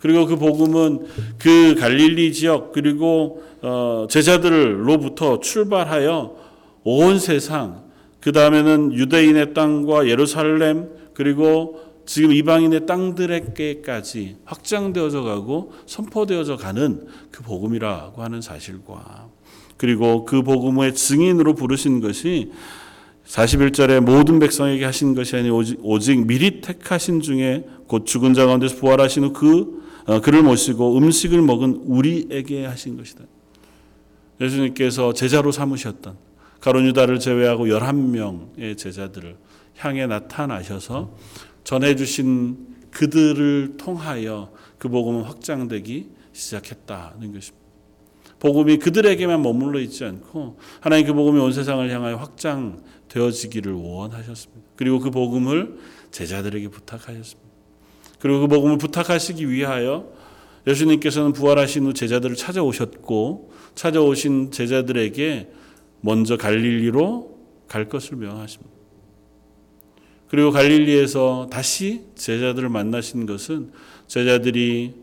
그리고 0.00 0.26
그 0.26 0.36
복음은 0.36 1.06
그 1.38 1.74
갈릴리 1.78 2.32
지역 2.32 2.72
그리고 2.72 3.42
어, 3.62 4.06
제자들로부터 4.10 5.40
출발하여 5.40 6.36
온 6.84 7.18
세상 7.18 7.84
그 8.20 8.32
다음에는 8.32 8.94
유대인의 8.94 9.54
땅과 9.54 10.08
예루살렘 10.08 10.88
그리고 11.14 11.80
지금 12.06 12.32
이방인의 12.32 12.86
땅들에게까지 12.86 14.38
확장되어져 14.44 15.22
가고 15.22 15.72
선포되어져 15.86 16.56
가는 16.56 17.06
그 17.30 17.42
복음이라고 17.42 18.22
하는 18.22 18.40
사실과 18.40 19.28
그리고 19.76 20.24
그 20.24 20.42
복음의 20.42 20.94
증인으로 20.94 21.54
부르신 21.54 22.00
것이 22.00 22.50
41절에 23.26 24.00
모든 24.00 24.38
백성에게 24.40 24.84
하신 24.84 25.14
것이 25.14 25.36
아니 25.36 25.50
오직, 25.50 25.78
오직 25.82 26.26
미리 26.26 26.60
택하신 26.60 27.20
중에 27.20 27.64
곧 27.86 28.06
죽은 28.06 28.34
자 28.34 28.44
가운데서 28.46 28.76
부활하신 28.76 29.24
후그 29.24 29.50
어, 29.50 29.80
그를 30.22 30.42
모시고 30.42 30.96
음식을 30.98 31.42
먹은 31.42 31.82
우리에게 31.84 32.66
하신 32.66 32.96
것이다. 32.96 33.24
예수님께서 34.40 35.12
제자로 35.12 35.52
삼으셨던 35.52 36.16
가론 36.60 36.86
유다를 36.86 37.18
제외하고 37.18 37.66
11명의 37.66 38.76
제자들을 38.76 39.36
향해 39.78 40.06
나타나셔서 40.06 41.14
전해 41.64 41.96
주신 41.96 42.76
그들을 42.90 43.76
통하여 43.76 44.52
그 44.78 44.88
복음은 44.88 45.22
확장되기 45.22 46.10
시작했다는 46.32 47.32
것입니다. 47.32 47.60
복음이 48.38 48.78
그들에게만 48.78 49.42
머물러 49.42 49.80
있지 49.80 50.04
않고 50.04 50.58
하나님 50.80 51.06
그 51.06 51.12
복음이 51.12 51.38
온 51.38 51.52
세상을 51.52 51.88
향하여 51.90 52.16
확장되어지기를 52.16 53.72
원하셨습니다. 53.72 54.62
그리고 54.76 54.98
그 54.98 55.10
복음을 55.10 55.78
제자들에게 56.10 56.68
부탁하셨습니다. 56.68 57.49
그리고 58.20 58.40
그 58.40 58.46
복음을 58.46 58.78
부탁하시기 58.78 59.50
위하여 59.50 60.12
예수님께서는 60.66 61.32
부활하신 61.32 61.86
후 61.86 61.94
제자들을 61.94 62.36
찾아오셨고 62.36 63.52
찾아오신 63.74 64.52
제자들에게 64.52 65.50
먼저 66.02 66.36
갈릴리로 66.36 67.38
갈 67.66 67.88
것을 67.88 68.16
명하십니다. 68.16 68.70
그리고 70.28 70.50
갈릴리에서 70.52 71.48
다시 71.50 72.04
제자들을 72.14 72.68
만나신 72.68 73.26
것은 73.26 73.72
제자들이 74.06 74.94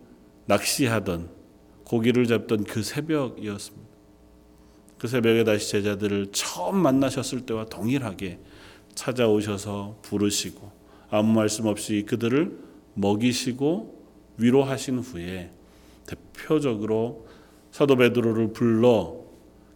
낚시하던 0.45 1.30
고기를 1.84 2.27
잡던 2.27 2.63
그 2.63 2.84
새벽이었습니다. 2.84 3.88
그 4.97 5.08
새벽에 5.08 5.43
다시 5.43 5.69
제자들을 5.69 6.27
처음 6.32 6.77
만나셨을 6.77 7.41
때와 7.41 7.65
동일하게 7.65 8.39
찾아오셔서 8.95 9.99
부르시고 10.01 10.71
아무 11.10 11.34
말씀 11.34 11.65
없이 11.65 12.03
그들을 12.08 12.66
먹이시고 12.97 13.97
위로하신 14.38 14.99
후에 14.99 15.51
대표적으로 16.05 17.27
사도 17.71 17.95
베드로를 17.95 18.53
불러 18.53 19.17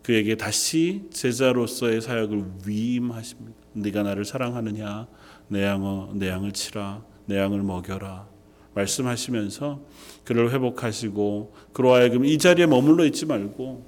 그에게 0.04 0.36
다시 0.36 1.04
제자로서의 1.12 2.02
사역을 2.02 2.46
위임하십니다. 2.66 3.54
네가 3.74 4.04
나를 4.04 4.26
사랑하느냐? 4.26 5.08
내 5.48 5.64
양어 5.64 6.12
내 6.16 6.30
양을 6.30 6.52
치라. 6.54 7.04
내 7.26 7.38
양을 7.38 7.62
먹여라. 7.62 8.28
말씀하시면서 8.74 9.82
그를 10.24 10.52
회복하시고 10.52 11.54
그로 11.74 11.94
하여금 11.94 12.26
이 12.26 12.38
자리에 12.38 12.66
머물러 12.66 13.06
있지 13.06 13.26
말고 13.26 13.86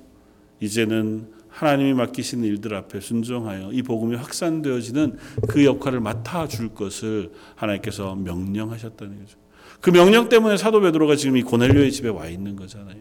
이제는 0.59 1.32
하나님이 1.53 1.93
맡기신 1.93 2.43
일들 2.43 2.73
앞에 2.73 2.99
순종하여 2.99 3.71
이 3.71 3.83
복음이 3.83 4.15
확산되어지는 4.15 5.17
그 5.47 5.63
역할을 5.63 5.99
맡아 5.99 6.47
줄 6.47 6.73
것을 6.73 7.31
하나님께서 7.55 8.15
명령하셨다는 8.15 9.19
거죠. 9.19 9.37
그 9.79 9.91
명령 9.91 10.29
때문에 10.29 10.57
사도 10.57 10.81
베드로가 10.81 11.15
지금 11.15 11.37
이 11.37 11.43
고넬료의 11.43 11.91
집에 11.91 12.09
와 12.09 12.27
있는 12.27 12.55
거잖아요. 12.55 12.97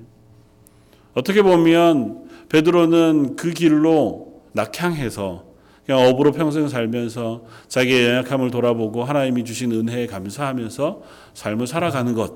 어떻게 1.14 1.40
보면 1.42 2.28
베드로는 2.50 3.36
그 3.36 3.52
길로 3.52 4.42
낙향해서 4.52 5.44
그냥 5.86 6.06
업으로 6.06 6.32
평생 6.32 6.68
살면서 6.68 7.44
자기의 7.68 8.08
연약함을 8.08 8.50
돌아보고 8.50 9.02
하나님이 9.02 9.44
주신 9.44 9.72
은혜에 9.72 10.06
감사하면서 10.06 11.02
삶을 11.34 11.66
살아가는 11.66 12.12
것. 12.12 12.34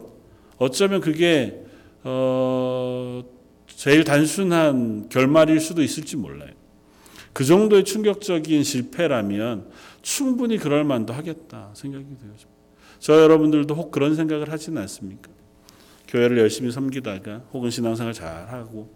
어쩌면 0.56 1.02
그게 1.02 1.62
어 2.04 3.22
제일 3.76 4.04
단순한 4.04 5.10
결말일 5.10 5.60
수도 5.60 5.82
있을지 5.82 6.16
몰라요. 6.16 6.50
그 7.34 7.44
정도의 7.44 7.84
충격적인 7.84 8.64
실패라면 8.64 9.68
충분히 10.00 10.56
그럴 10.56 10.82
만도 10.82 11.12
하겠다 11.12 11.70
생각이 11.74 12.06
돼요. 12.06 12.32
저 12.98 13.20
여러분들도 13.20 13.74
혹 13.74 13.90
그런 13.90 14.16
생각을 14.16 14.50
하지는 14.50 14.80
않습니까? 14.80 15.30
교회를 16.08 16.38
열심히 16.38 16.70
섬기다가 16.70 17.42
혹은 17.52 17.68
신앙생활 17.68 18.14
잘하고 18.14 18.94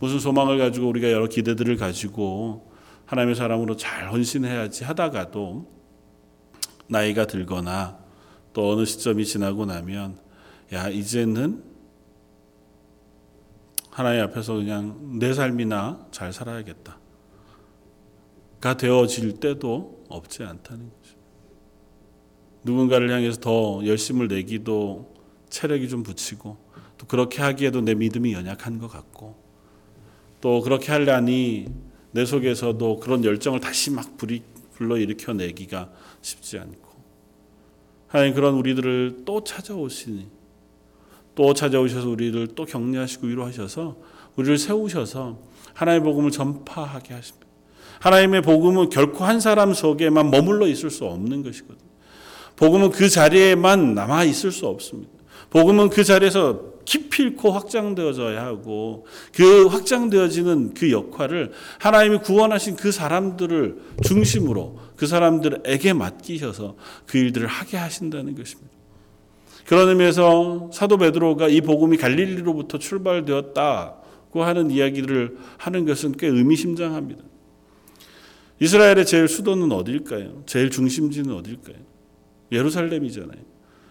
무슨 0.00 0.18
소망을 0.18 0.56
가지고 0.56 0.88
우리가 0.88 1.12
여러 1.12 1.26
기대들을 1.26 1.76
가지고 1.76 2.72
하나님의 3.04 3.34
사람으로 3.34 3.76
잘 3.76 4.10
헌신해야지 4.10 4.84
하다가도 4.84 5.70
나이가 6.88 7.26
들거나 7.26 7.98
또 8.54 8.72
어느 8.72 8.86
시점이 8.86 9.26
지나고 9.26 9.66
나면 9.66 10.16
야 10.72 10.88
이제는 10.88 11.71
하나님 13.92 14.22
앞에서 14.22 14.54
그냥 14.54 15.18
내 15.18 15.34
삶이나 15.34 16.06
잘 16.10 16.32
살아야겠다. 16.32 16.98
가 18.58 18.76
되어질 18.76 19.38
때도 19.38 20.06
없지 20.08 20.44
않다는 20.44 20.90
거죠. 20.90 21.16
누군가를 22.64 23.10
향해서 23.10 23.38
더 23.40 23.82
열심을 23.84 24.28
내기도 24.28 25.14
체력이 25.50 25.90
좀 25.90 26.02
붙이고 26.02 26.56
또 26.96 27.06
그렇게 27.06 27.42
하기에도 27.42 27.82
내 27.82 27.94
믿음이 27.94 28.32
연약한 28.32 28.78
것 28.78 28.88
같고 28.88 29.36
또 30.40 30.62
그렇게 30.62 30.90
하려니 30.90 31.66
내 32.12 32.24
속에서도 32.24 32.98
그런 32.98 33.24
열정을 33.24 33.60
다시 33.60 33.90
막 33.90 34.16
불러 34.16 34.96
일으켜 34.96 35.34
내기가 35.34 35.92
쉽지 36.22 36.58
않고 36.58 36.88
하나님 38.06 38.34
그런 38.34 38.54
우리들을 38.54 39.24
또 39.26 39.44
찾아오시니 39.44 40.41
또 41.34 41.54
찾아오셔서 41.54 42.08
우리를 42.08 42.48
또 42.54 42.64
격려하시고 42.64 43.26
위로하셔서 43.26 43.96
우리를 44.36 44.58
세우셔서 44.58 45.38
하나님의 45.74 46.04
복음을 46.04 46.30
전파하게 46.30 47.14
하십니다. 47.14 47.46
하나님의 48.00 48.42
복음은 48.42 48.90
결코 48.90 49.24
한 49.24 49.40
사람 49.40 49.72
속에만 49.74 50.30
머물러 50.30 50.66
있을 50.66 50.90
수 50.90 51.04
없는 51.04 51.42
것이거든요. 51.42 51.92
복음은 52.56 52.90
그 52.90 53.08
자리에만 53.08 53.94
남아 53.94 54.24
있을 54.24 54.50
수 54.50 54.66
없습니다. 54.66 55.10
복음은 55.50 55.90
그 55.90 56.02
자리에서 56.04 56.72
기필코 56.84 57.52
확장되어져야 57.52 58.44
하고 58.44 59.06
그 59.32 59.66
확장되어지는 59.66 60.74
그 60.74 60.90
역할을 60.90 61.52
하나님이 61.78 62.18
구원하신 62.18 62.76
그 62.76 62.90
사람들을 62.90 63.76
중심으로 64.02 64.78
그 64.96 65.06
사람들에게 65.06 65.92
맡기셔서 65.92 66.76
그 67.06 67.18
일들을 67.18 67.46
하게 67.46 67.76
하신다는 67.76 68.34
것입니다. 68.34 68.71
그런 69.66 69.88
의미에서 69.88 70.70
사도 70.72 70.96
베드로가 70.96 71.48
이 71.48 71.60
복음이 71.60 71.96
갈릴리로부터 71.96 72.78
출발되었다고 72.78 74.42
하는 74.42 74.70
이야기를 74.70 75.36
하는 75.58 75.86
것은 75.86 76.12
꽤 76.12 76.26
의미심장합니다. 76.26 77.22
이스라엘의 78.60 79.06
제일 79.06 79.28
수도는 79.28 79.72
어딜까요? 79.72 80.42
제일 80.46 80.70
중심지는 80.70 81.34
어딜까요? 81.34 81.76
예루살렘이잖아요. 82.50 83.40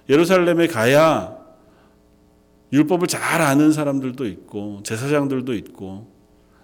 예루살렘에 0.09 0.67
가야 0.67 1.37
율법을 2.71 3.07
잘 3.07 3.41
아는 3.41 3.71
사람들도 3.71 4.25
있고 4.27 4.79
제사장들도 4.83 5.53
있고 5.55 6.07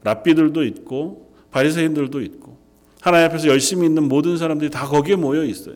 랍비들도 0.03 0.63
있고 0.63 1.33
바리새인들도 1.51 2.21
있고 2.21 2.57
하나님 3.01 3.29
앞에서 3.29 3.47
열심히 3.47 3.87
있는 3.87 4.07
모든 4.07 4.37
사람들이 4.37 4.69
다 4.69 4.85
거기에 4.85 5.15
모여 5.15 5.43
있어요. 5.43 5.75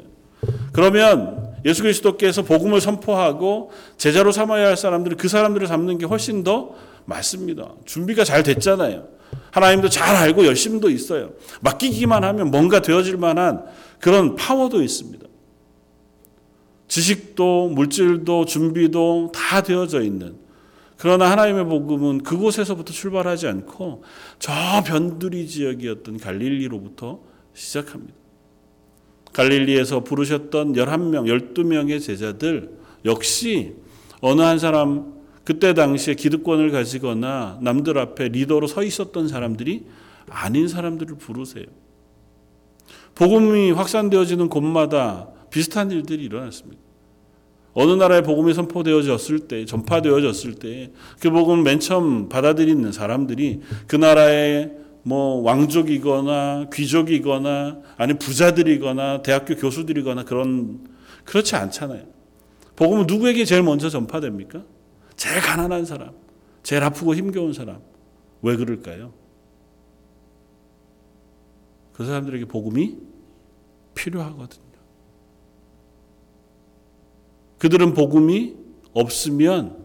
그러면 0.71 1.50
예수 1.65 1.83
그리스도께서 1.83 2.43
복음을 2.43 2.81
선포하고 2.81 3.71
제자로 3.97 4.31
삼아야 4.31 4.67
할 4.67 4.77
사람들은 4.77 5.17
그 5.17 5.27
사람들을 5.27 5.67
삼는 5.67 5.97
게 5.97 6.05
훨씬 6.05 6.43
더 6.43 6.75
맞습니다. 7.05 7.73
준비가 7.85 8.23
잘 8.23 8.43
됐잖아요. 8.43 9.07
하나님도 9.51 9.89
잘 9.89 10.15
알고 10.15 10.45
열심도 10.45 10.89
있어요. 10.89 11.31
맡기기만 11.61 12.23
하면 12.23 12.51
뭔가 12.51 12.81
되어질 12.81 13.17
만한 13.17 13.63
그런 13.99 14.35
파워도 14.35 14.81
있습니다. 14.81 15.25
지식도 16.87 17.69
물질도 17.69 18.45
준비도 18.45 19.31
다 19.33 19.61
되어져 19.61 20.01
있는 20.01 20.35
그러나 20.97 21.31
하나님의 21.31 21.65
복음은 21.65 22.23
그곳에서부터 22.23 22.93
출발하지 22.93 23.47
않고 23.47 24.03
저 24.39 24.51
변두리 24.85 25.47
지역이었던 25.47 26.17
갈릴리로부터 26.17 27.21
시작합니다. 27.53 28.20
갈릴리에서 29.33 30.03
부르셨던 30.03 30.73
11명, 30.73 31.25
12명의 31.25 32.01
제자들 32.01 32.71
역시 33.05 33.73
어느 34.19 34.41
한 34.41 34.59
사람 34.59 35.21
그때 35.43 35.73
당시에 35.73 36.13
기득권을 36.15 36.71
가지거나 36.71 37.59
남들 37.61 37.97
앞에 37.97 38.29
리더로 38.29 38.67
서 38.67 38.83
있었던 38.83 39.27
사람들이 39.27 39.85
아닌 40.29 40.67
사람들을 40.67 41.15
부르세요. 41.17 41.65
복음이 43.15 43.71
확산되어지는 43.71 44.49
곳마다 44.49 45.29
비슷한 45.49 45.91
일들이 45.91 46.23
일어났습니다. 46.23 46.81
어느 47.73 47.91
나라에 47.93 48.21
복음이 48.21 48.53
선포되어졌을 48.53 49.39
때, 49.47 49.65
전파되어졌을 49.65 50.55
때, 50.55 50.91
그 51.19 51.29
복음을 51.29 51.63
맨 51.63 51.79
처음 51.79 52.27
받아들이는 52.29 52.91
사람들이 52.91 53.61
그 53.87 53.95
나라의 53.95 54.71
뭐 55.03 55.41
왕족이거나 55.41 56.69
귀족이거나 56.71 57.81
아니 57.97 58.13
부자들이거나 58.13 59.23
대학교 59.23 59.55
교수들이거나 59.55 60.25
그런 60.25 60.87
그렇지 61.25 61.55
않잖아요. 61.55 62.05
복음은 62.75 63.07
누구에게 63.07 63.45
제일 63.45 63.63
먼저 63.63 63.89
전파됩니까? 63.89 64.63
제일 65.15 65.39
가난한 65.39 65.85
사람, 65.85 66.11
제일 66.63 66.83
아프고 66.83 67.15
힘겨운 67.15 67.53
사람. 67.53 67.79
왜 68.41 68.55
그럴까요? 68.55 69.13
그 71.93 72.05
사람들에게 72.05 72.45
복음이 72.45 72.97
필요하거든요. 73.93 74.71
그들은 77.59 77.93
복음이 77.93 78.55
없으면 78.93 79.77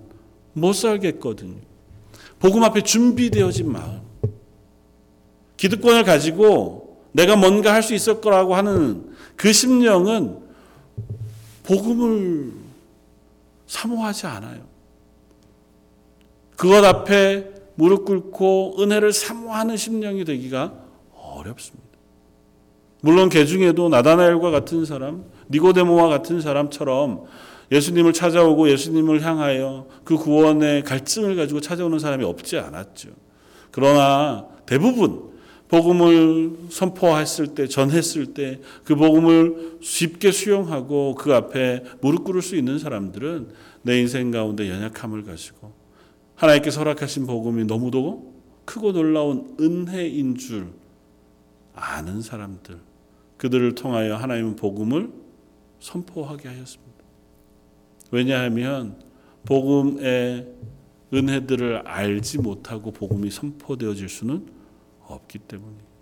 못 0.54 0.72
살겠거든요. 0.72 1.60
복음 2.38 2.64
앞에 2.64 2.82
준비되어진 2.82 3.70
마음. 3.70 4.05
기득권을 5.56 6.04
가지고 6.04 6.98
내가 7.12 7.36
뭔가 7.36 7.72
할 7.72 7.82
수 7.82 7.94
있을 7.94 8.20
거라고 8.20 8.54
하는 8.54 9.14
그 9.36 9.52
심령은 9.52 10.38
복음을 11.62 12.52
사모하지 13.66 14.26
않아요. 14.26 14.60
그것 16.56 16.84
앞에 16.84 17.50
무릎 17.74 18.04
꿇고 18.04 18.76
은혜를 18.78 19.12
사모하는 19.12 19.76
심령이 19.76 20.24
되기가 20.24 20.72
어렵습니다. 21.12 21.86
물론 23.02 23.28
개 23.28 23.44
중에도 23.44 23.88
나다나엘과 23.88 24.50
같은 24.50 24.84
사람, 24.84 25.24
니고데모와 25.50 26.08
같은 26.08 26.40
사람처럼 26.40 27.24
예수님을 27.70 28.12
찾아오고 28.12 28.70
예수님을 28.70 29.22
향하여 29.22 29.86
그 30.04 30.16
구원의 30.16 30.84
갈증을 30.84 31.36
가지고 31.36 31.60
찾아오는 31.60 31.98
사람이 31.98 32.24
없지 32.24 32.58
않았죠. 32.58 33.10
그러나 33.70 34.46
대부분 34.64 35.35
복음을 35.68 36.56
선포했을 36.70 37.48
때, 37.54 37.66
전했을 37.66 38.34
때 38.34 38.60
그 38.84 38.94
복음을 38.94 39.78
쉽게 39.82 40.30
수용하고 40.30 41.14
그 41.16 41.34
앞에 41.34 41.82
무릎 42.00 42.24
꿇을 42.24 42.42
수 42.42 42.56
있는 42.56 42.78
사람들은 42.78 43.48
내 43.82 44.00
인생 44.00 44.30
가운데 44.30 44.68
연약함을 44.68 45.24
가지고 45.24 45.72
하나님께서 46.36 46.80
허락하신 46.80 47.26
복음이 47.26 47.64
너무도 47.64 48.34
크고 48.64 48.92
놀라운 48.92 49.56
은혜인 49.60 50.36
줄 50.36 50.68
아는 51.74 52.20
사람들, 52.20 52.78
그들을 53.36 53.74
통하여 53.74 54.16
하나님은 54.16 54.56
복음을 54.56 55.10
선포하게 55.80 56.48
하였습니다. 56.48 56.92
왜냐하면 58.10 58.96
복음의 59.44 60.48
은혜들을 61.12 61.86
알지 61.86 62.38
못하고 62.38 62.90
복음이 62.90 63.30
선포되어질 63.30 64.08
수는 64.08 64.55
없기 65.08 65.38
때문이에요. 65.40 65.96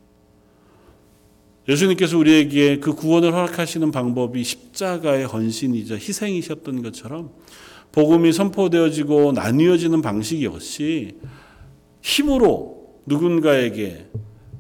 예수님께서 1.69 2.19
우리에게 2.19 2.79
그 2.79 2.95
구원을 2.95 3.33
허락하시는 3.33 3.91
방법이 3.91 4.45
십자가의 4.45 5.27
헌신이자 5.27 5.95
희생이셨던 5.95 6.83
것처럼 6.83 7.31
복음이 7.93 8.33
선포되어지고 8.33 9.33
나뉘어지는 9.33 10.03
방식 10.03 10.43
역시 10.43 11.17
힘으로 12.03 13.01
누군가에게 13.07 14.09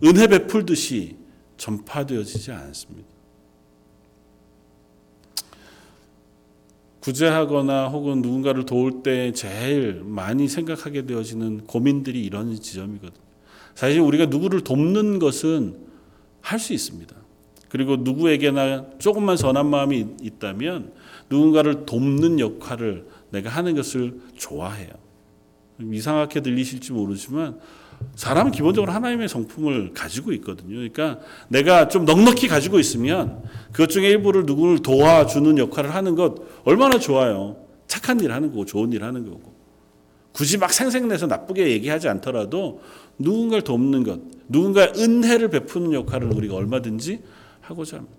은혜 0.04 0.26
베풀듯이 0.26 1.16
전파되어지지 1.57 2.52
않습니다. 2.52 3.09
구제하거나 7.00 7.88
혹은 7.88 8.22
누군가를 8.22 8.64
도울 8.64 9.02
때 9.02 9.33
제일 9.33 10.00
많이 10.04 10.48
생각하게 10.48 11.04
되어지는 11.04 11.66
고민들이 11.66 12.24
이런 12.24 12.54
지점이거든요. 12.54 13.23
사실 13.74 14.00
우리가 14.00 14.26
누구를 14.26 14.62
돕는 14.62 15.18
것은 15.18 15.78
할 16.40 16.58
수 16.58 16.72
있습니다. 16.72 17.14
그리고 17.68 17.96
누구에게나 17.96 18.87
조금만 18.98 19.37
선한 19.37 19.66
마음이 19.66 20.06
있다면 20.22 20.92
누군가를 21.30 21.87
돕는 21.87 22.38
역할을 22.38 23.06
내가 23.30 23.50
하는 23.50 23.74
것을 23.74 24.20
좋아해요. 24.37 24.90
이상하게 25.80 26.40
들리실지 26.40 26.92
모르지만 26.92 27.58
사람은 28.14 28.52
기본적으로 28.52 28.92
하나님의 28.92 29.28
성품을 29.28 29.92
가지고 29.92 30.32
있거든요. 30.34 30.76
그러니까 30.76 31.18
내가 31.48 31.88
좀 31.88 32.04
넉넉히 32.04 32.46
가지고 32.46 32.78
있으면 32.78 33.42
그것 33.72 33.88
중에 33.88 34.08
일부를 34.08 34.44
누구를 34.44 34.80
도와주는 34.80 35.58
역할을 35.58 35.94
하는 35.94 36.14
것 36.14 36.37
얼마나 36.64 36.98
좋아요. 36.98 37.56
착한 37.88 38.20
일 38.20 38.32
하는 38.32 38.50
거고 38.50 38.66
좋은 38.66 38.92
일 38.92 39.02
하는 39.02 39.24
거고. 39.24 39.54
굳이 40.32 40.58
막 40.58 40.72
생색내서 40.72 41.28
나쁘게 41.28 41.70
얘기하지 41.70 42.08
않더라도 42.08 42.80
누군가를 43.18 43.62
돕는 43.62 44.03
것, 44.05 44.20
누군가의 44.48 44.92
은혜를 44.96 45.48
베푸는 45.50 45.92
역할을 45.92 46.33
우리가 46.33 46.55
얼마든지 46.55 47.22
하고자 47.61 47.98
합니다. 47.98 48.16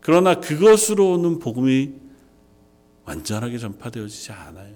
그러나 0.00 0.40
그것으로는 0.40 1.38
복음이 1.38 1.92
완전하게 3.04 3.58
전파되어지지 3.58 4.32
않아요. 4.32 4.74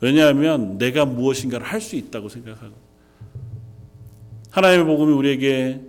왜냐하면 0.00 0.78
내가 0.78 1.04
무엇인가를 1.04 1.66
할 1.66 1.80
수 1.80 1.96
있다고 1.96 2.28
생각하고 2.28 2.74
하나님의 4.50 4.86
복음이 4.86 5.12
우리에게 5.12 5.80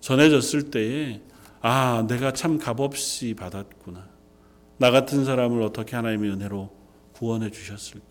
전해졌을 0.00 0.70
때에 0.70 1.20
아 1.60 2.06
내가 2.08 2.32
참 2.32 2.58
값없이 2.58 3.34
받았구나. 3.34 4.08
나 4.78 4.90
같은 4.90 5.24
사람을 5.24 5.62
어떻게 5.62 5.94
하나님의 5.96 6.30
은혜로 6.30 6.70
구원해 7.12 7.50
주셨을까? 7.50 8.09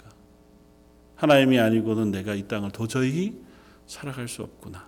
하나님이 1.19 1.59
아니고는 1.59 2.11
내가 2.11 2.33
이 2.33 2.47
땅을 2.47 2.71
도저히 2.71 3.33
살아갈 3.85 4.29
수 4.29 4.41
없구나. 4.41 4.87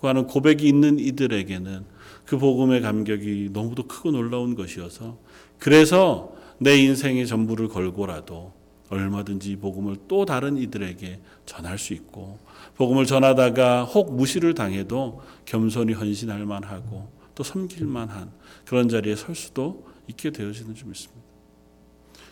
그 0.00 0.06
하는 0.06 0.28
고백이 0.28 0.66
있는 0.66 1.00
이들에게는 1.00 1.84
그 2.24 2.38
복음의 2.38 2.82
감격이 2.82 3.50
너무도 3.52 3.88
크고 3.88 4.12
놀라운 4.12 4.54
것이어서 4.54 5.18
그래서 5.58 6.34
내 6.58 6.76
인생의 6.76 7.26
전부를 7.26 7.66
걸고라도 7.66 8.52
얼마든지 8.90 9.56
복음을 9.56 9.96
또 10.06 10.24
다른 10.24 10.56
이들에게 10.56 11.20
전할 11.46 11.78
수 11.78 11.94
있고 11.94 12.38
복음을 12.76 13.04
전하다가 13.04 13.84
혹 13.84 14.14
무시를 14.14 14.54
당해도 14.54 15.22
겸손히 15.46 15.94
헌신할 15.94 16.46
만하고 16.46 17.10
또 17.34 17.42
섬길 17.42 17.86
만한 17.86 18.30
그런 18.64 18.88
자리에 18.88 19.16
설 19.16 19.34
수도 19.34 19.84
있게 20.06 20.30
되어지는 20.30 20.76
줄 20.76 20.88
믿습니다. 20.88 21.22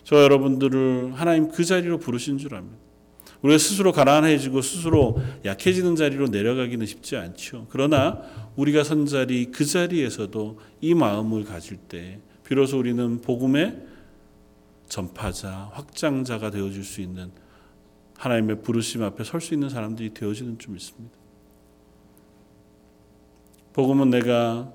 저 0.05 0.23
여러분들을 0.23 1.15
하나님 1.15 1.51
그 1.51 1.65
자리로 1.65 1.99
부르신 1.99 2.39
줄 2.39 2.55
압니다. 2.55 2.90
우리가 3.43 3.59
스스로 3.59 3.93
가난해지고 3.93 4.61
스스로 4.61 5.19
약해지는 5.45 5.97
자리로 5.97 6.29
내려가기는 6.29 6.85
쉽지 6.85 7.17
않죠. 7.17 7.67
그러나 7.71 8.21
우리가 8.57 8.85
선 8.85 9.07
자리 9.07 9.47
그 9.47 9.65
자리에서도 9.65 10.59
이 10.81 10.95
마음을 10.95 11.45
가질 11.45 11.79
때 11.79 12.21
비로소 12.45 12.79
우리는 12.79 13.21
복음의 13.21 13.79
전파자, 14.89 15.71
확장자가 15.73 16.51
되어줄 16.51 16.85
수 16.85 17.01
있는 17.01 17.31
하나님의 18.19 18.61
부르심 18.63 19.03
앞에 19.03 19.25
설 19.25 19.41
수 19.41 19.55
있는 19.55 19.69
사람들이 19.71 20.13
되어지는 20.13 20.59
좀 20.59 20.77
있습니다. 20.77 21.17
복음은 23.73 24.11
내가 24.11 24.73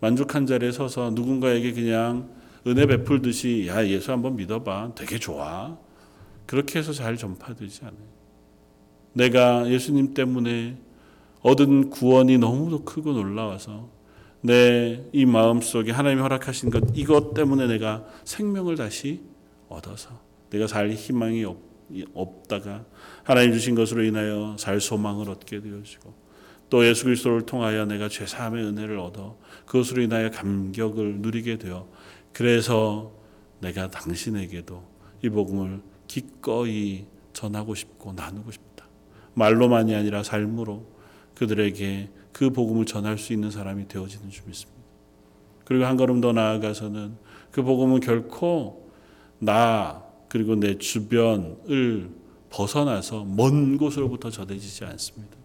만족한 0.00 0.46
자리에 0.46 0.72
서서 0.72 1.10
누군가에게 1.10 1.72
그냥 1.72 2.30
은혜 2.66 2.86
베풀듯이 2.86 3.66
야 3.68 3.86
예수 3.86 4.12
한번 4.12 4.36
믿어봐 4.36 4.92
되게 4.94 5.18
좋아 5.18 5.76
그렇게 6.46 6.78
해서 6.78 6.92
잘 6.92 7.16
전파되지 7.16 7.84
않아요. 7.84 8.16
내가 9.12 9.68
예수님 9.70 10.14
때문에 10.14 10.76
얻은 11.42 11.90
구원이 11.90 12.38
너무도 12.38 12.84
크고 12.84 13.12
놀라워서 13.12 13.88
내 14.42 15.06
이 15.12 15.24
마음 15.26 15.60
속에 15.60 15.90
하나님이 15.90 16.20
허락하신 16.22 16.70
것 16.70 16.84
이것 16.94 17.34
때문에 17.34 17.66
내가 17.66 18.04
생명을 18.24 18.76
다시 18.76 19.22
얻어서 19.68 20.20
내가 20.50 20.66
살 20.66 20.90
희망이 20.90 21.44
없, 21.44 21.58
없다가 22.14 22.84
하나님 23.24 23.52
주신 23.52 23.74
것으로 23.74 24.04
인하여 24.04 24.56
살 24.58 24.80
소망을 24.80 25.30
얻게 25.30 25.60
되어지고 25.60 26.14
또 26.68 26.86
예수 26.86 27.04
그리스도를 27.04 27.42
통하여 27.46 27.86
내가 27.86 28.08
죄 28.08 28.26
사함의 28.26 28.64
은혜를 28.64 28.98
얻어 28.98 29.38
그것으로 29.66 30.02
인하여 30.02 30.30
감격을 30.30 31.20
누리게 31.20 31.58
되어 31.58 31.88
그래서 32.32 33.12
내가 33.60 33.90
당신에게도 33.90 34.82
이 35.22 35.28
복음을 35.28 35.80
기꺼이 36.06 37.06
전하고 37.32 37.74
싶고 37.74 38.12
나누고 38.12 38.50
싶다. 38.50 38.86
말로만이 39.34 39.94
아니라 39.94 40.22
삶으로 40.22 40.86
그들에게 41.34 42.08
그 42.32 42.50
복음을 42.50 42.86
전할 42.86 43.18
수 43.18 43.32
있는 43.32 43.50
사람이 43.50 43.88
되어지는 43.88 44.30
줄 44.30 44.44
믿습니다. 44.46 44.76
그리고 45.64 45.84
한 45.84 45.96
걸음 45.96 46.20
더 46.20 46.32
나아가서는 46.32 47.16
그 47.50 47.62
복음은 47.62 48.00
결코 48.00 48.90
나 49.38 50.04
그리고 50.28 50.54
내 50.54 50.78
주변을 50.78 52.10
벗어나서 52.50 53.24
먼 53.24 53.76
곳으로부터 53.76 54.30
전해지지 54.30 54.84
않습니다. 54.84 55.36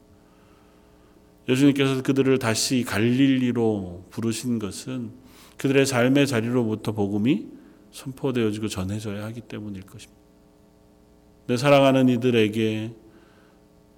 예수님께서 1.50 2.02
그들을 2.04 2.38
다시 2.40 2.84
갈릴리로 2.84 4.06
부르신 4.10 4.60
것은 4.60 5.12
그들의 5.58 5.86
삶의 5.86 6.28
자리로부터 6.28 6.92
복음이 6.94 7.48
선포되어지고 7.92 8.68
전해져야 8.68 9.26
하기 9.26 9.42
때문일 9.42 9.84
것입니다. 9.84 10.22
내 11.48 11.58
사랑하는 11.58 12.10
이들에게 12.10 12.94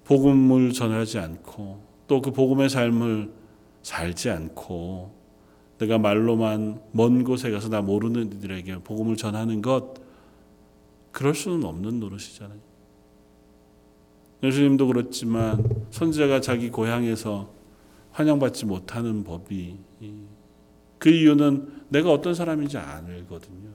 복음을 0.04 0.72
전하지 0.72 1.18
않고 1.18 1.82
또 2.06 2.20
그 2.20 2.30
복음의 2.30 2.68
삶을 2.68 3.32
살지 3.82 4.30
않고 4.30 5.12
내가 5.78 5.98
말로만 5.98 6.80
먼 6.92 7.24
곳에 7.24 7.50
가서 7.50 7.68
나 7.68 7.80
모르는 7.82 8.32
이들에게 8.32 8.78
복음을 8.78 9.16
전하는 9.16 9.62
것 9.62 9.94
그럴 11.12 11.34
수는 11.34 11.64
없는 11.64 12.00
노릇이잖아요. 12.00 12.58
예수님도 14.42 14.86
그렇지만 14.88 15.86
선지자가 15.90 16.40
자기 16.40 16.70
고향에서 16.70 17.50
환영받지 18.12 18.66
못하는 18.66 19.24
법이 19.24 19.76
그 20.98 21.08
이유는 21.08 21.84
내가 21.88 22.12
어떤 22.12 22.34
사람인지 22.34 22.76
알거든요. 22.78 23.70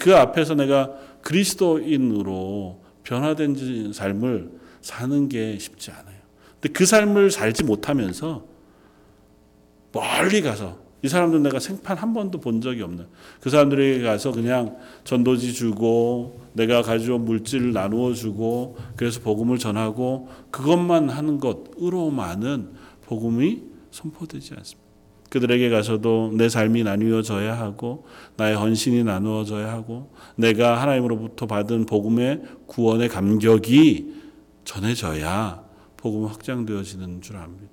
그 0.00 0.16
앞에서 0.16 0.54
내가 0.54 0.94
그리스도인으로 1.22 2.80
변화된 3.10 3.92
삶을 3.92 4.52
사는 4.80 5.28
게 5.28 5.58
쉽지 5.58 5.90
않아요. 5.90 6.14
근데 6.60 6.72
그 6.72 6.86
삶을 6.86 7.32
살지 7.32 7.64
못하면서 7.64 8.44
멀리 9.92 10.40
가서 10.42 10.78
이 11.02 11.08
사람들 11.08 11.42
내가 11.42 11.58
생판 11.58 11.96
한 11.96 12.14
번도 12.14 12.38
본 12.38 12.60
적이 12.60 12.82
없는 12.82 13.06
그 13.40 13.50
사람들에게 13.50 14.04
가서 14.04 14.30
그냥 14.30 14.76
전도지 15.02 15.54
주고 15.54 16.40
내가 16.52 16.82
가져온 16.82 17.24
물질을 17.24 17.72
나누어 17.72 18.14
주고 18.14 18.76
그래서 18.94 19.20
복음을 19.20 19.58
전하고 19.58 20.28
그것만 20.52 21.08
하는 21.08 21.40
것으로만은 21.40 22.74
복음이 23.06 23.62
선포되지 23.90 24.54
않습니다. 24.56 24.90
그들에게 25.30 25.70
가서도 25.70 26.32
내 26.34 26.48
삶이 26.48 26.82
나누어져야 26.82 27.56
하고 27.56 28.04
나의 28.36 28.56
헌신이 28.56 29.04
나누어져야 29.04 29.72
하고 29.72 30.10
내가 30.36 30.82
하나님으로부터 30.82 31.46
받은 31.46 31.86
복음의 31.86 32.42
구원의 32.70 33.08
감격이 33.08 34.14
전해져야 34.64 35.64
복음 35.96 36.26
확장되어지는 36.26 37.20
줄 37.20 37.36
압니다. 37.36 37.68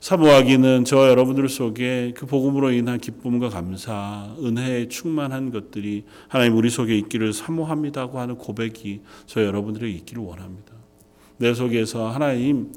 사모하기는 0.00 0.84
저와 0.84 1.10
여러분들 1.10 1.48
속에 1.48 2.12
그 2.16 2.26
복음으로 2.26 2.72
인한 2.72 2.98
기쁨과 2.98 3.50
감사, 3.50 4.34
은혜에 4.42 4.88
충만한 4.88 5.52
것들이 5.52 6.04
하나님 6.26 6.56
우리 6.56 6.70
속에 6.70 6.96
있기를 6.98 7.32
사모합니다고 7.32 8.18
하는 8.18 8.36
고백이 8.36 9.02
저 9.26 9.44
여러분들에게 9.44 9.94
있기를 9.98 10.22
원합니다. 10.22 10.72
내 11.36 11.52
속에서 11.52 12.10
하나님 12.10 12.72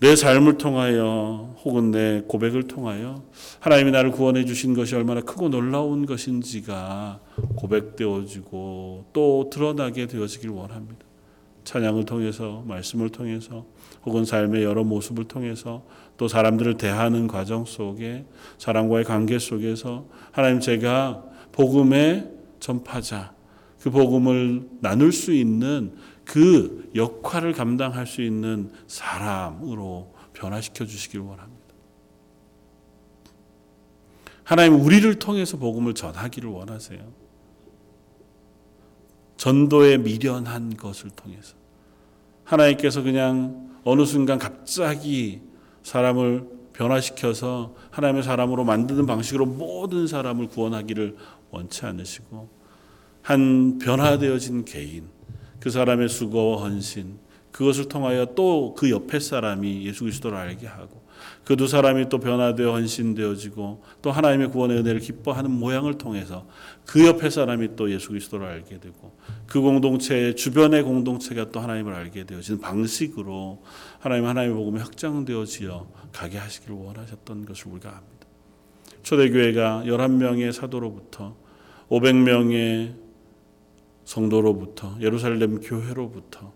내 0.00 0.16
삶을 0.16 0.56
통하여 0.56 1.54
혹은 1.62 1.90
내 1.90 2.22
고백을 2.26 2.62
통하여 2.62 3.22
하나님이 3.60 3.90
나를 3.90 4.12
구원해 4.12 4.46
주신 4.46 4.72
것이 4.72 4.94
얼마나 4.94 5.20
크고 5.20 5.50
놀라운 5.50 6.06
것인지가 6.06 7.20
고백되어지고 7.56 9.04
또 9.12 9.50
드러나게 9.52 10.06
되어지길 10.06 10.48
원합니다. 10.48 11.04
찬양을 11.64 12.06
통해서 12.06 12.64
말씀을 12.66 13.10
통해서 13.10 13.66
혹은 14.06 14.24
삶의 14.24 14.64
여러 14.64 14.84
모습을 14.84 15.24
통해서 15.24 15.84
또 16.16 16.28
사람들을 16.28 16.78
대하는 16.78 17.26
과정 17.26 17.66
속에 17.66 18.24
사람과의 18.56 19.04
관계 19.04 19.38
속에서 19.38 20.06
하나님 20.32 20.60
제가 20.60 21.22
복음의 21.52 22.26
전파자 22.58 23.34
그 23.82 23.90
복음을 23.90 24.66
나눌 24.80 25.12
수 25.12 25.34
있는 25.34 25.92
그 26.30 26.88
역할을 26.94 27.54
감당할 27.54 28.06
수 28.06 28.22
있는 28.22 28.70
사람으로 28.86 30.14
변화시켜 30.32 30.86
주시길 30.86 31.18
원합니다. 31.18 31.74
하나님 34.44 34.80
우리를 34.80 35.12
통해서 35.18 35.56
복음을 35.56 35.92
전하기를 35.92 36.48
원하세요. 36.48 37.00
전도에 39.38 39.98
미련한 39.98 40.76
것을 40.76 41.10
통해서 41.10 41.56
하나님께서 42.44 43.02
그냥 43.02 43.76
어느 43.82 44.04
순간 44.04 44.38
갑자기 44.38 45.42
사람을 45.82 46.48
변화시켜서 46.72 47.74
하나님의 47.90 48.22
사람으로 48.22 48.62
만드는 48.62 49.04
방식으로 49.04 49.46
모든 49.46 50.06
사람을 50.06 50.46
구원하기를 50.46 51.16
원치 51.50 51.86
않으시고 51.86 52.48
한 53.20 53.78
변화되어진 53.78 54.64
개인 54.64 55.08
그 55.60 55.70
사람의 55.70 56.08
수고와 56.08 56.62
헌신 56.62 57.18
그것을 57.52 57.88
통하여 57.88 58.26
또 58.34 58.74
그 58.74 58.90
옆에 58.90 59.20
사람이 59.20 59.84
예수 59.86 60.00
그리스도를 60.04 60.36
알게 60.36 60.66
하고 60.66 61.00
그 61.44 61.56
두 61.56 61.66
사람이 61.66 62.08
또 62.08 62.18
변화되어 62.18 62.72
헌신되어지고 62.72 63.82
또 64.02 64.12
하나님의 64.12 64.50
구원의 64.50 64.78
은혜를 64.78 65.00
기뻐하는 65.00 65.50
모양을 65.50 65.98
통해서 65.98 66.46
그 66.86 67.06
옆에 67.06 67.28
사람이 67.28 67.76
또 67.76 67.90
예수 67.90 68.08
그리스도를 68.08 68.46
알게 68.46 68.78
되고 68.80 69.16
그 69.46 69.60
공동체 69.60 70.34
주변의 70.34 70.82
공동체가 70.82 71.50
또 71.50 71.60
하나님을 71.60 71.92
알게 71.92 72.24
되어지는 72.24 72.60
방식으로 72.60 73.62
하나님 73.98 74.26
하나님의 74.26 74.56
복음이 74.56 74.78
확장되어지어 74.80 75.88
가게 76.12 76.38
하시기를 76.38 76.74
원하셨던 76.74 77.44
것을 77.46 77.72
우리가 77.72 77.88
압니다. 77.90 78.26
초대교회가 79.02 79.82
11명의 79.86 80.52
사도로부터 80.52 81.36
500명의 81.88 82.94
성도로부터 84.10 84.96
예루살렘 85.00 85.60
교회로부터 85.60 86.52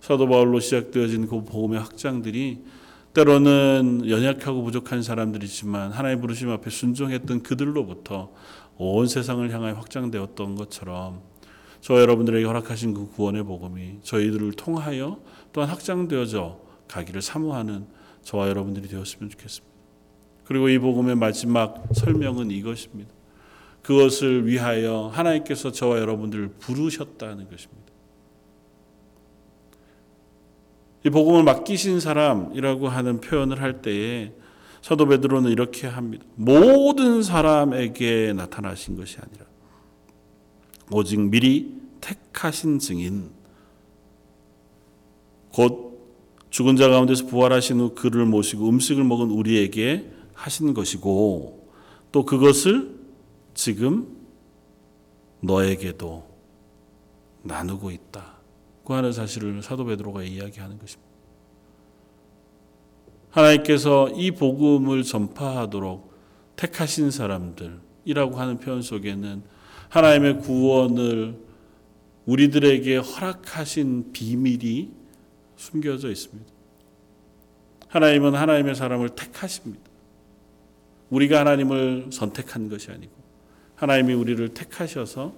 사도 0.00 0.28
바울로 0.28 0.60
시작되어진 0.60 1.28
그 1.28 1.42
복음의 1.44 1.80
확장들이 1.80 2.62
때로는 3.14 4.02
연약하고 4.06 4.62
부족한 4.62 5.02
사람들이지만 5.02 5.92
하나님 5.92 6.20
부르심 6.20 6.50
앞에 6.50 6.68
순종했던 6.68 7.42
그들로부터 7.42 8.30
온 8.76 9.06
세상을 9.08 9.50
향하여 9.50 9.74
확장되었던 9.74 10.56
것처럼 10.56 11.22
저 11.80 11.98
여러분들에게 11.98 12.44
허락하신 12.44 12.92
그 12.92 13.08
구원의 13.08 13.44
복음이 13.44 14.00
저희들을 14.02 14.52
통하여 14.52 15.20
또한 15.52 15.70
확장되어져 15.70 16.60
가기를 16.86 17.22
사모하는 17.22 17.86
저와 18.22 18.48
여러분들이 18.50 18.88
되었으면 18.88 19.30
좋겠습니다. 19.30 19.74
그리고 20.44 20.68
이 20.68 20.78
복음의 20.78 21.16
마지막 21.16 21.82
설명은 21.94 22.50
이것입니다. 22.50 23.19
그것을 23.82 24.46
위하여 24.46 25.10
하나님께서 25.12 25.72
저와 25.72 25.98
여러분들을 25.98 26.48
부르셨다는 26.58 27.48
것입니다. 27.50 27.80
이 31.04 31.10
복음을 31.10 31.42
맡기신 31.44 31.98
사람이라고 32.00 32.88
하는 32.88 33.20
표현을 33.20 33.62
할 33.62 33.80
때에 33.80 34.32
사도 34.82 35.06
베드로는 35.06 35.50
이렇게 35.50 35.86
합니다. 35.86 36.24
모든 36.34 37.22
사람에게 37.22 38.32
나타나신 38.34 38.96
것이 38.96 39.16
아니라 39.20 39.46
오직 40.90 41.20
미리 41.20 41.80
택하신 42.00 42.78
증인 42.78 43.30
곧 45.52 45.90
죽은 46.50 46.76
자 46.76 46.88
가운데서 46.88 47.26
부활하신 47.26 47.80
후 47.80 47.94
그를 47.94 48.26
모시고 48.26 48.68
음식을 48.68 49.04
먹은 49.04 49.30
우리에게 49.30 50.10
하신 50.34 50.74
것이고 50.74 51.68
또 52.12 52.24
그것을 52.24 52.99
지금 53.54 54.16
너에게도 55.40 56.28
나누고 57.42 57.90
있다고 57.90 58.94
하는 58.94 59.12
사실을 59.12 59.62
사도 59.62 59.84
베드로가 59.84 60.22
이야기하는 60.22 60.78
것입니다. 60.78 61.10
하나님께서 63.30 64.10
이 64.10 64.32
복음을 64.32 65.02
전파하도록 65.02 66.10
택하신 66.56 67.10
사람들이라고 67.10 68.36
하는 68.36 68.58
표현 68.58 68.82
속에는 68.82 69.42
하나님의 69.88 70.40
구원을 70.40 71.38
우리들에게 72.26 72.96
허락하신 72.96 74.12
비밀이 74.12 74.90
숨겨져 75.56 76.10
있습니다. 76.10 76.50
하나님은 77.88 78.34
하나님의 78.34 78.74
사람을 78.74 79.10
택하십니다. 79.10 79.90
우리가 81.10 81.40
하나님을 81.40 82.10
선택한 82.12 82.68
것이 82.68 82.90
아니고 82.90 83.19
하나님이 83.80 84.12
우리를 84.12 84.46
택하셔서 84.50 85.32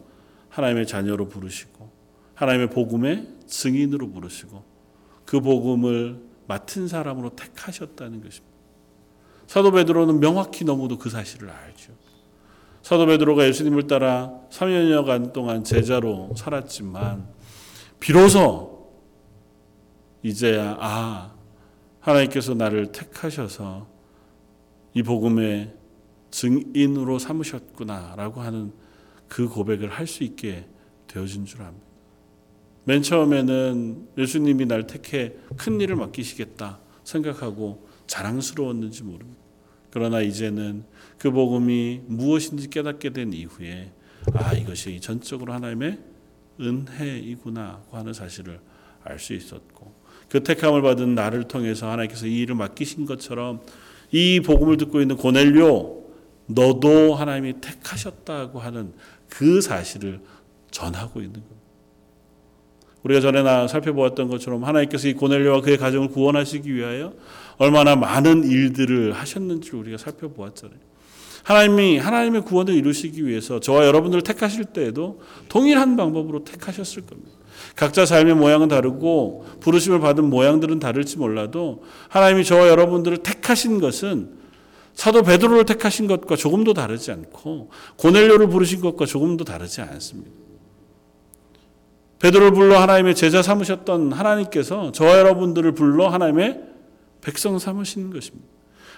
하나님의 0.49 0.89
자녀로 0.89 1.29
부르시고 1.29 1.89
하나님의 2.35 2.71
복음의 2.71 3.29
증인으로 3.47 4.11
부르시고 4.11 4.65
그 5.25 5.41
복음을 5.41 6.21
맡은 6.49 6.89
사람으로 6.89 7.37
택하셨다는 7.37 8.21
것입니다. 8.21 8.53
사도 9.47 9.71
베드로는 9.71 10.19
명확히 10.19 10.65
너무도 10.65 10.99
그 10.99 11.09
사실을 11.09 11.51
알죠. 11.51 11.93
사도 12.83 13.07
베드로가 13.07 13.47
예수님을 13.47 13.87
따라 13.87 14.33
3년여간 14.51 15.33
동안 15.33 15.63
제자로 15.63 16.35
살았지만 16.37 17.29
비로소 18.01 18.91
이제야 20.25 20.77
아 20.81 21.33
하나님께서 22.01 22.55
나를 22.55 22.91
택하셔서 22.91 23.87
이 24.95 25.05
복음의 25.05 25.82
증인으로 26.33 27.21
삼으셨구나라고 27.21 28.41
하는 28.41 28.73
그 29.29 29.49
고백을 29.49 29.89
할 29.91 30.09
수 30.09 30.25
있게 30.25 30.67
되어진 31.07 31.45
줄 31.45 31.63
압니다. 31.63 31.87
맨 32.85 33.03
처음에는 33.03 34.09
예수님이 34.19 34.67
날 34.67 34.87
택해 34.89 35.35
큰 35.57 35.81
일을 35.81 35.95
맡기시겠다 35.95 36.81
생각하고 37.05 37.87
자랑스러웠는지 38.09 39.05
모릅니다. 39.05 39.41
그러나 39.91 40.21
이제는 40.21 40.85
그 41.19 41.31
복음이 41.31 42.01
무엇인지 42.07 42.71
깨닫게 42.71 43.11
된 43.11 43.33
이후에 43.33 43.93
아 44.33 44.53
이것이 44.55 45.01
전적으로 45.01 45.53
하나님의 45.53 45.99
은혜이구나 46.61 47.85
하는 47.93 48.13
사실을 48.13 48.59
알 49.05 49.19
수 49.19 49.35
있었고 49.35 49.93
그 50.29 50.43
택함을 50.43 50.81
받은 50.83 51.15
나를 51.15 51.45
통해서 51.45 51.91
하나님께서 51.91 52.27
이 52.27 52.39
일을 52.41 52.55
맡기신 52.55 53.05
것처럼 53.05 53.61
이 54.11 54.41
복음을 54.41 54.77
듣고 54.77 55.01
있는 55.01 55.17
고넬료 55.17 56.02
너도 56.55 57.15
하나님이 57.15 57.61
택하셨다고 57.61 58.59
하는 58.59 58.93
그 59.29 59.61
사실을 59.61 60.21
전하고 60.71 61.21
있는 61.21 61.35
겁니다. 61.35 61.63
우리가 63.03 63.21
전에 63.21 63.43
나 63.43 63.67
살펴보았던 63.67 64.29
것처럼 64.29 64.65
하나님께서 64.65 65.09
이 65.09 65.15
고넬료와 65.15 65.61
그의 65.61 65.77
가정을 65.77 66.09
구원하시기 66.09 66.73
위하여 66.73 67.13
얼마나 67.59 67.97
많은 67.97 68.45
일들을 68.45 69.13
하셨는지를 69.13 69.79
우리가 69.81 69.99
살펴보았잖아요. 69.99 70.79
하나님이 71.43 71.99
하나님의 71.99 72.43
구원을 72.43 72.75
이루시기 72.75 73.27
위해서 73.27 73.59
저와 73.59 73.87
여러분들을 73.87 74.23
택하실 74.23 74.67
때에도 74.67 75.21
동일한 75.49 75.97
방법으로 75.97 76.45
택하셨을 76.45 77.03
겁니다. 77.07 77.33
각자 77.75 78.07
삶의 78.07 78.35
모양은 78.35 78.69
다르고 78.69 79.47
부르심을 79.61 80.01
받은 80.01 80.25
모양들은 80.25 80.79
다를지 80.79 81.19
몰라도 81.19 81.83
하나님이 82.09 82.45
저와 82.45 82.69
여러분들을 82.69 83.19
택하신 83.19 83.81
것은 83.81 84.42
사도 84.95 85.23
베드로를 85.23 85.65
택하신 85.65 86.07
것과 86.07 86.37
조금도 86.37 86.75
다르지 86.75 87.11
않고 87.13 87.71
고넬료를 87.97 88.49
부르신 88.49 88.81
것과 88.81 89.07
조금도 89.07 89.45
다르지 89.45 89.81
않습니다. 89.81 90.31
베드로를 92.19 92.53
불러 92.53 92.81
하나님의 92.81 93.15
제자 93.15 93.43
삼으셨던 93.43 94.13
하나님께서 94.13 94.93
저와 94.93 95.19
여러분들을 95.19 95.73
불러 95.73 96.09
하나님의 96.09 96.61
백성 97.21 97.59
삼으신 97.59 98.13
것입니다. 98.13 98.47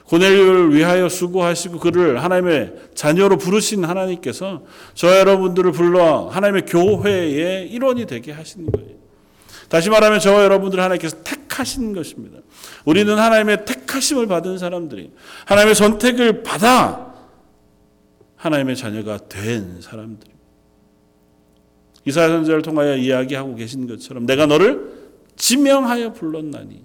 고넬료를 0.05 0.75
위하여 0.75 1.09
수고하시고 1.09 1.79
그를 1.79 2.23
하나님의 2.23 2.75
자녀로 2.95 3.39
부르신 3.39 3.85
하나님께서 3.85 4.65
저와 4.93 5.21
여러분들을 5.21 5.73
불러 5.73 6.29
하나님의 6.29 6.67
교회의 6.67 7.71
일원이 7.71 8.07
되게 8.07 8.33
하신 8.33 8.71
거예요. 8.71 8.94
다시 9.75 9.91
말하면 9.91 10.21
저와 10.21 10.45
여러분들 10.45 10.79
하나님께서 10.79 11.17
택하신 11.25 11.95
것입니다. 11.95 12.39
우리는 12.85 13.19
하나님의 13.19 13.65
택하심을 13.65 14.29
받은 14.29 14.57
사람들이 14.57 15.11
하나님의 15.47 15.75
선택을 15.75 16.45
받아 16.45 17.13
하나님의 18.37 18.77
자녀가 18.77 19.19
된 19.29 19.81
사람들. 19.81 20.29
이사야 22.05 22.29
선지자를 22.29 22.63
통하여 22.63 22.97
이야기하고 22.97 23.57
계신 23.57 23.89
것처럼 23.89 24.27
내가 24.27 24.47
너를 24.47 24.93
지명하여 25.35 26.13
불렀나니 26.13 26.85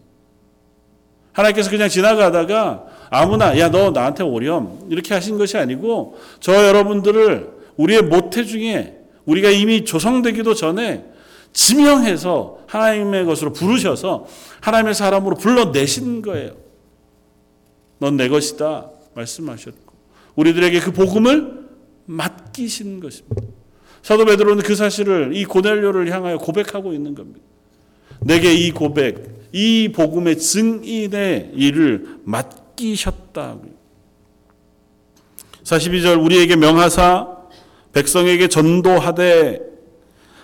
하나님께서 1.33 1.69
그냥 1.69 1.89
지나가다가 1.89 2.87
아무나 3.11 3.59
야 3.59 3.69
너 3.69 3.91
나한테 3.91 4.23
오렴 4.23 4.87
이렇게 4.89 5.13
하신 5.13 5.37
것이 5.37 5.59
아니고 5.59 6.17
저 6.39 6.67
여러분들을 6.67 7.51
우리의 7.77 8.01
모태 8.01 8.45
중에 8.45 8.97
우리가 9.25 9.51
이미 9.51 9.85
조성되기도 9.85 10.55
전에 10.55 11.05
지명해서 11.53 12.59
하나님의 12.67 13.25
것으로 13.25 13.53
부르셔서 13.53 14.27
하나님의 14.61 14.93
사람으로 14.93 15.35
불러내신 15.35 16.21
거예요. 16.21 16.53
넌 17.99 18.15
내 18.17 18.29
것이다 18.29 18.89
말씀하셨고 19.15 19.93
우리들에게 20.35 20.79
그 20.79 20.91
복음을 20.91 21.67
맡기신 22.05 22.99
것입니다. 22.99 23.41
사도 24.01 24.25
베드로는 24.25 24.63
그 24.63 24.75
사실을 24.75 25.35
이 25.35 25.45
고넬료를 25.45 26.11
향하여 26.11 26.37
고백하고 26.37 26.93
있는 26.93 27.13
겁니다. 27.13 27.41
내게 28.21 28.53
이 28.53 28.71
고백, 28.71 29.49
이 29.51 29.91
복음의 29.93 30.37
증인의 30.37 31.51
일을 31.53 32.19
맡기셨다. 32.23 33.57
42절 35.63 36.23
우리에게 36.23 36.55
명하사 36.55 37.37
백성에게 37.93 38.47
전도하되 38.47 39.68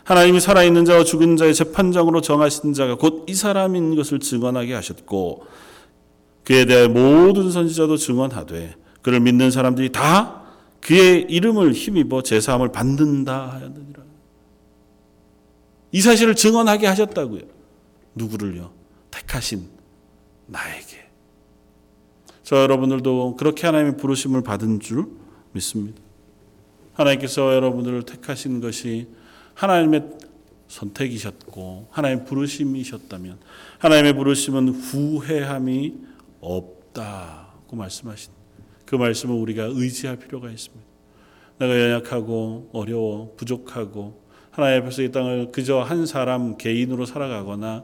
하나님이 0.05 0.39
살아있는 0.39 0.85
자와 0.85 1.03
죽은 1.03 1.35
자의 1.35 1.53
재판장으로 1.53 2.21
정하신 2.21 2.73
자가 2.73 2.95
곧 2.95 3.25
이 3.27 3.33
사람인 3.33 3.95
것을 3.95 4.19
증언하게 4.19 4.73
하셨고 4.75 5.45
그에 6.43 6.65
대해 6.65 6.87
모든 6.87 7.49
선지자도 7.49 7.97
증언하되 7.97 8.75
그를 9.01 9.19
믿는 9.19 9.49
사람들이 9.49 9.91
다 9.91 10.43
그의 10.79 11.25
이름을 11.27 11.73
힘입어 11.73 12.21
제사함을 12.21 12.71
받는다 12.71 13.49
하였느니라. 13.53 14.03
이 15.91 16.01
사실을 16.01 16.35
증언하게 16.35 16.85
하셨다고요. 16.85 17.41
누구를요? 18.13 18.71
택하신 19.09 19.67
나에게. 20.45 21.09
저 22.43 22.57
여러분들도 22.57 23.37
그렇게 23.37 23.65
하나님의 23.65 23.97
부르심을 23.97 24.43
받은 24.43 24.81
줄 24.81 25.07
믿습니다. 25.53 25.99
하나님께서 26.93 27.55
여러분들을 27.55 28.03
택하신 28.03 28.61
것이 28.61 29.07
하나님의 29.55 30.09
선택이셨고 30.67 31.87
하나님의 31.89 32.25
부르심이셨다면 32.25 33.39
하나님의 33.79 34.13
부르심은 34.13 34.69
후회함이 34.69 35.93
없다고 36.41 37.75
말씀하신 37.75 38.31
그 38.85 38.95
말씀을 38.95 39.35
우리가 39.35 39.69
의지할 39.71 40.17
필요가 40.17 40.49
있습니다. 40.49 40.85
내가 41.59 41.79
연약하고 41.79 42.69
어려워 42.73 43.33
부족하고 43.37 44.21
하나님 44.51 44.83
앞에서 44.83 45.01
이 45.01 45.11
땅을 45.11 45.51
그저 45.51 45.79
한 45.79 46.05
사람 46.05 46.57
개인으로 46.57 47.05
살아가거나 47.05 47.83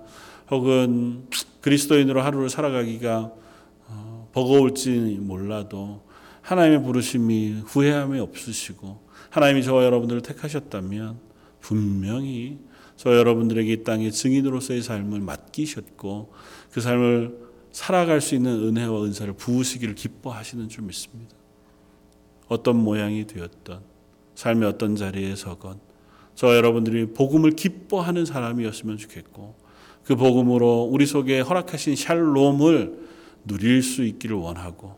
혹은 0.50 1.28
그리스도인으로 1.62 2.22
하루를 2.22 2.50
살아가기가 2.50 3.32
어, 3.88 4.30
버거울지 4.34 5.20
몰라도 5.22 6.02
하나님의 6.42 6.84
부르심이 6.84 7.62
후회함이 7.66 8.20
없으시고 8.20 9.02
하나님이 9.30 9.64
저와 9.64 9.86
여러분들을 9.86 10.22
택하셨다면 10.22 11.31
분명히 11.62 12.60
저 12.98 13.16
여러분들에게 13.16 13.72
이 13.72 13.84
땅의 13.84 14.12
증인으로서의 14.12 14.82
삶을 14.82 15.22
맡기셨고 15.22 16.34
그 16.72 16.82
삶을 16.82 17.52
살아갈 17.72 18.22
수 18.22 18.36
있는 18.36 18.52
은혜와 18.68 19.06
은사를 19.06 19.34
부으시기를 19.34 19.96
기뻐하시는 19.96 20.68
줄 20.70 20.84
믿습니다. 20.84 21.36
어떤 22.48 22.76
모양이 22.76 23.26
되었던 23.26 23.82
삶의 24.36 24.68
어떤 24.68 24.96
자리에 24.96 25.36
서건 25.36 25.80
저 26.36 26.56
여러분들이 26.56 27.14
복음을 27.14 27.52
기뻐하는 27.52 28.26
사람이었으면 28.26 28.98
좋겠고 28.98 29.56
그 30.04 30.16
복음으로 30.16 30.84
우리 30.84 31.06
속에 31.06 31.40
허락하신 31.40 31.96
샬롬을 31.96 33.00
누릴 33.46 33.82
수 33.82 34.04
있기를 34.04 34.36
원하고 34.36 34.96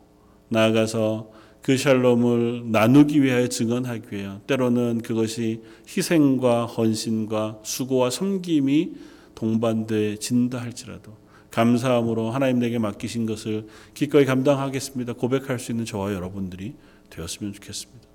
나아가서 0.48 1.30
그 1.64 1.78
샬롬을 1.78 2.72
나누기 2.72 3.22
위하여 3.22 3.48
증언하기 3.48 4.14
위하여 4.14 4.38
때로는 4.46 5.00
그것이 5.00 5.62
희생과 5.88 6.66
헌신과 6.66 7.60
수고와 7.62 8.10
섬김이 8.10 8.92
동반돼진다 9.34 10.60
할지라도 10.60 11.16
감사함으로 11.50 12.32
하나님 12.32 12.58
내게 12.58 12.78
맡기신 12.78 13.24
것을 13.24 13.66
기꺼이 13.94 14.26
감당하겠습니다. 14.26 15.14
고백할 15.14 15.58
수 15.58 15.72
있는 15.72 15.86
저와 15.86 16.12
여러분들이 16.12 16.74
되었으면 17.08 17.54
좋겠습니다. 17.54 18.08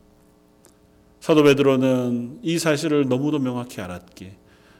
사도 1.20 1.42
베드로는 1.42 2.42
이 2.44 2.60
사실을 2.60 3.08
너무도 3.08 3.40
명확히 3.40 3.82
알았기에 3.82 4.32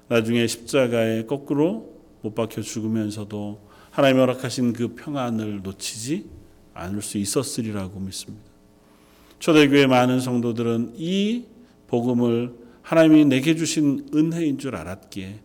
나중에 0.10 0.46
십자가에 0.46 1.26
거꾸로 1.26 1.92
못 2.22 2.36
박혀 2.36 2.62
죽으면서도 2.62 3.68
하나님 3.90 4.20
허락하신 4.20 4.74
그 4.74 4.90
평안을 4.94 5.64
놓치지 5.64 6.30
않을 6.76 7.02
수 7.02 7.18
있었으리라고 7.18 8.00
믿습니다. 8.00 8.59
초대교회 9.40 9.88
많은 9.88 10.20
성도들은 10.20 10.94
이 10.96 11.46
복음을 11.88 12.54
하나님이 12.82 13.26
내게 13.26 13.56
주신 13.56 14.08
은혜인 14.14 14.58
줄 14.58 14.76
알았기에 14.76 15.40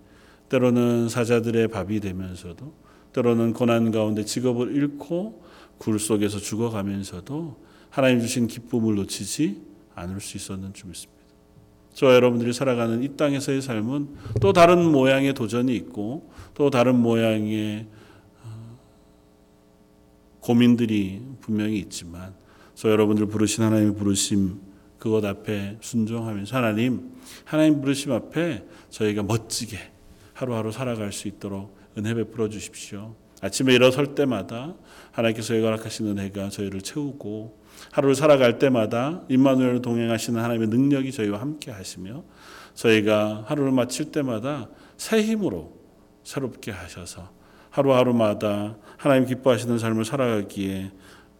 때로는 0.48 1.08
사자들의 1.08 1.68
밥이 1.68 2.00
되면서도 2.00 2.74
때로는 3.12 3.52
고난 3.52 3.90
가운데 3.90 4.24
직업을 4.24 4.74
잃고 4.74 5.42
굴 5.78 5.98
속에서 5.98 6.38
죽어가면서도 6.38 7.56
하나님 7.90 8.20
주신 8.20 8.46
기쁨을 8.46 8.96
놓치지 8.96 9.62
않을 9.94 10.20
수 10.20 10.36
있었는 10.36 10.74
줄 10.74 10.88
믿습니다. 10.88 11.14
저 11.92 12.12
여러분들이 12.12 12.52
살아가는 12.52 13.02
이 13.04 13.16
땅에서의 13.16 13.62
삶은 13.62 14.08
또 14.40 14.52
다른 14.52 14.90
모양의 14.90 15.34
도전이 15.34 15.74
있고 15.76 16.28
또 16.54 16.70
다른 16.70 16.96
모양의 16.96 17.86
어, 18.42 18.78
고민들이 20.40 21.22
분명히 21.40 21.78
있지만 21.78 22.34
저 22.74 22.90
여러분들 22.90 23.26
부르신 23.26 23.64
하나님의 23.64 23.94
부르심 23.94 24.60
그것 24.98 25.24
앞에 25.24 25.78
순종하면서 25.80 26.56
하나님 26.56 27.12
하나님 27.44 27.80
부르심 27.80 28.12
앞에 28.12 28.64
저희가 28.90 29.22
멋지게 29.22 29.78
하루하루 30.32 30.72
살아갈 30.72 31.12
수 31.12 31.28
있도록 31.28 31.76
은혜 31.96 32.14
베풀어 32.14 32.48
주십시오. 32.48 33.14
아침에 33.40 33.74
일어설 33.74 34.14
때마다 34.14 34.74
하나님께서 35.12 35.54
허락하신 35.54 36.06
은혜가 36.08 36.48
저희를 36.48 36.80
채우고 36.80 37.62
하루를 37.92 38.14
살아갈 38.14 38.58
때마다 38.58 39.22
임마누엘 39.28 39.82
동행하시는 39.82 40.40
하나님의 40.40 40.68
능력이 40.68 41.12
저희와 41.12 41.40
함께 41.40 41.70
하시며 41.70 42.24
저희가 42.74 43.44
하루를 43.46 43.72
마칠 43.72 44.10
때마다 44.10 44.68
새 44.96 45.22
힘으로 45.22 45.78
새롭게 46.22 46.70
하셔서 46.70 47.30
하루하루마다 47.70 48.78
하나님 48.96 49.26
기뻐하시는 49.26 49.78
삶을 49.78 50.04
살아가기에 50.04 50.92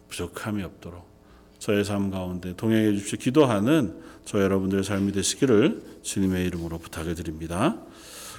부족함이 0.07 0.63
없도록 0.63 1.14
저의 1.65 1.83
삶 1.83 2.11
가운데 2.11 2.53
동행해 2.55 2.91
주십시오. 2.91 3.17
기도하는 3.17 3.95
저 4.23 4.39
여러분들의 4.39 4.83
삶이 4.83 5.11
되시기를 5.13 5.81
주님의 6.03 6.45
이름으로 6.45 6.77
부탁을 6.77 7.15
드립니다. 7.15 7.79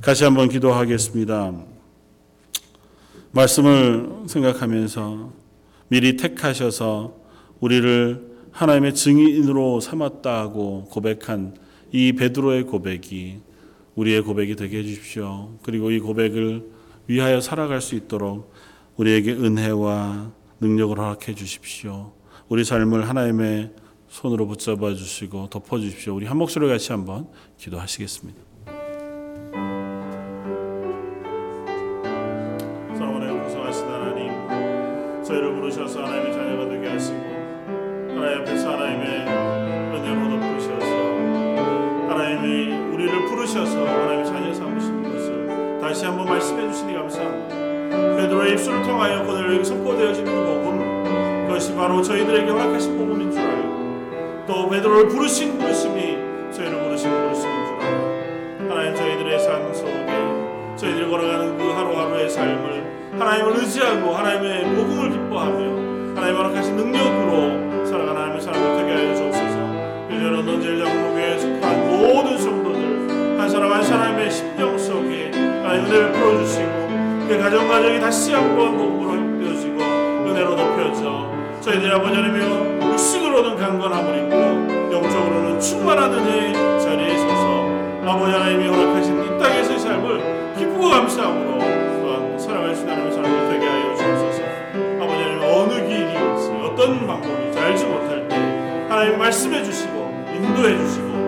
같이 0.01 0.23
한번 0.23 0.49
기도하겠습니다. 0.49 1.53
말씀을 3.33 4.29
생각하면서 4.29 5.33
미리 5.89 6.17
택하셔서 6.17 7.17
우리를 7.59 8.31
하나님의 8.53 8.95
증인으로 8.95 9.81
삼았다고 9.81 10.85
고백한 10.85 11.57
이 11.91 12.13
베드로의 12.13 12.63
고백이 12.63 13.41
우리의 13.97 14.23
고백이 14.23 14.55
되게 14.55 14.79
해 14.79 14.83
주십시오. 14.85 15.59
그리고 15.65 15.91
이 15.91 15.99
고백을 15.99 16.65
위하여 17.09 17.41
살아갈 17.41 17.81
수 17.81 17.97
있도록 17.97 18.53
우리에게 18.95 19.33
은혜와 19.33 20.31
능력을 20.61 20.97
허락해 20.97 21.35
주십시오. 21.35 22.16
우리 22.49 22.63
삶을 22.65 23.09
하나님의 23.09 23.73
손으로 24.09 24.47
붙잡아 24.47 24.95
주시고 24.95 25.49
덮어 25.51 25.79
주십시오. 25.81 26.15
우리 26.15 26.27
한 26.27 26.37
목소리로 26.37 26.71
같이 26.71 26.93
한번 26.93 27.27
기도하시겠습니다. 27.59 28.41
사랑하는 32.95 33.43
구성하신 33.43 33.85
하나님, 33.87 35.25
저희를 35.25 35.55
부르셔서 35.57 36.05
하나님의 36.05 36.33
자녀가 36.33 36.69
되게 36.69 36.89
하시고 36.89 37.19
하나님 37.19 38.41
앞에서 38.43 38.73
하나님의 38.73 39.27
은혜로 39.97 40.41
덮으셔서 40.41 40.87
하나님이 42.13 42.95
우리를 42.95 43.27
부르셔서 43.27 43.87
하나님의 43.87 44.25
자녀 44.25 44.55
삼으신 44.55 45.03
것을 45.03 45.79
다시 45.81 46.05
한번 46.05 46.27
말씀해 46.27 46.71
주시니 46.71 46.95
감사합니다. 46.95 48.17
베드로의 48.17 48.53
입술을 48.53 48.83
통하여 48.85 49.23
오늘 49.23 49.65
선포되어지는 49.65 50.33
그 50.33 50.45
복음 50.45 50.96
것이 51.57 51.75
바로 51.75 52.03
저희들에게 52.03 52.51
허락하신 52.51 52.99
복음인 52.99 53.33
줄 53.33 53.41
알고 53.41 54.45
또 54.47 54.69
베드로를 54.69 55.09
부르신 55.09 55.57
부르심이 55.57 56.53
저희를 56.53 56.83
부르신 56.83 57.11
부르심인 57.11 57.65
줄 57.65 57.75
알고 57.81 58.73
하나님 58.75 58.95
저희들의 58.95 59.41
삶 59.41 59.73
속에 59.73 60.07
저희들이 60.77 61.11
걸어가는 61.11 61.57
그 61.57 61.65
하루하루의 61.71 62.29
삶을 62.29 63.13
하나님을 63.19 63.57
의지하고 63.57 64.15
하나님의 64.15 64.65
복음을 64.75 65.11
기뻐하며 65.11 66.15
하나님 66.15 66.37
허락하신 66.37 66.77
능력으로 66.77 67.87
살아가는 67.87 68.21
하나님의 68.21 68.41
사람들 68.43 68.77
되게 68.77 68.93
하여 68.93 69.15
주옵소서. 69.15 69.57
요즘 70.11 70.33
런던젤 70.33 70.79
장로교회에 70.85 71.39
속한 71.39 71.89
모든 71.89 72.39
성도들 72.39 73.41
한 73.41 73.49
사람 73.49 73.73
한 73.73 73.83
사람의 73.83 74.31
심령 74.31 74.77
속에 74.77 75.31
하나님 75.33 75.87
은혜를 75.87 76.13
풀어주시고 76.13 76.87
그 77.29 77.39
가정 77.39 77.67
가정이 77.67 77.99
다시 77.99 78.35
한번 78.35 78.76
저희들이 81.67 81.91
아버지 81.91 82.15
하나님이여 82.15 82.93
육신으로는 82.93 83.57
강건함을 83.57 84.19
입고 84.19 84.95
영적으로는 84.95 85.59
충만한 85.59 86.15
은혜의 86.15 86.53
자리에 86.81 87.19
서서 87.19 88.09
아버지 88.09 88.33
하나님이 88.33 88.69
허락하신 88.69 89.25
이 89.25 89.39
땅에서의 89.41 89.79
삶을 89.81 90.55
기쁘고 90.57 90.89
감사함으로 90.89 91.59
또한 91.59 92.39
있는 92.39 92.89
하나님의 92.89 93.13
사람이 93.13 93.51
되게 93.51 93.67
하여 93.67 93.97
주옵소서. 93.97 94.43
아버지 95.03 95.23
하나님 95.23 95.43
어느 95.43 95.89
길이었지 95.89 96.51
어떤 96.63 97.05
방법인지 97.05 97.59
알지 97.59 97.85
못할 97.87 98.29
때 98.29 98.37
하나님 98.89 99.19
말씀해 99.19 99.65
주시고 99.65 100.25
인도해 100.37 100.79
주시고 100.79 101.26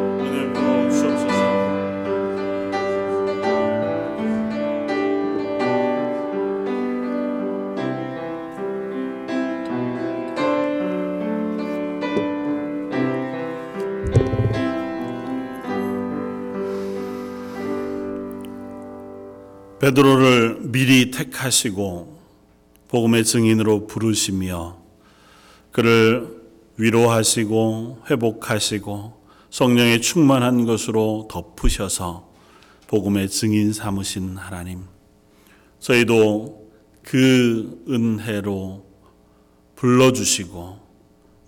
베드로를 19.89 20.59
미리 20.70 21.11
택하시고 21.11 22.18
복음의 22.89 23.24
증인으로 23.24 23.86
부르시며 23.86 24.76
그를 25.72 26.43
위로하시고 26.76 28.03
회복하시고 28.11 29.24
성령의 29.51 30.03
충만한 30.03 30.66
것으로 30.66 31.28
덮으셔서 31.30 32.28
복음의 32.86 33.30
증인 33.30 33.72
삼으신 33.72 34.36
하나님 34.36 34.84
저희도 35.80 36.70
그 37.03 37.84
은혜로 37.89 38.84
불러주시고 39.76 40.78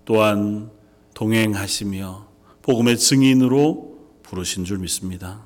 또한 0.05 0.71
동행하시며 1.13 2.27
복음의 2.63 2.97
증인으로 2.97 3.99
부르신 4.23 4.65
줄 4.65 4.79
믿습니다. 4.79 5.45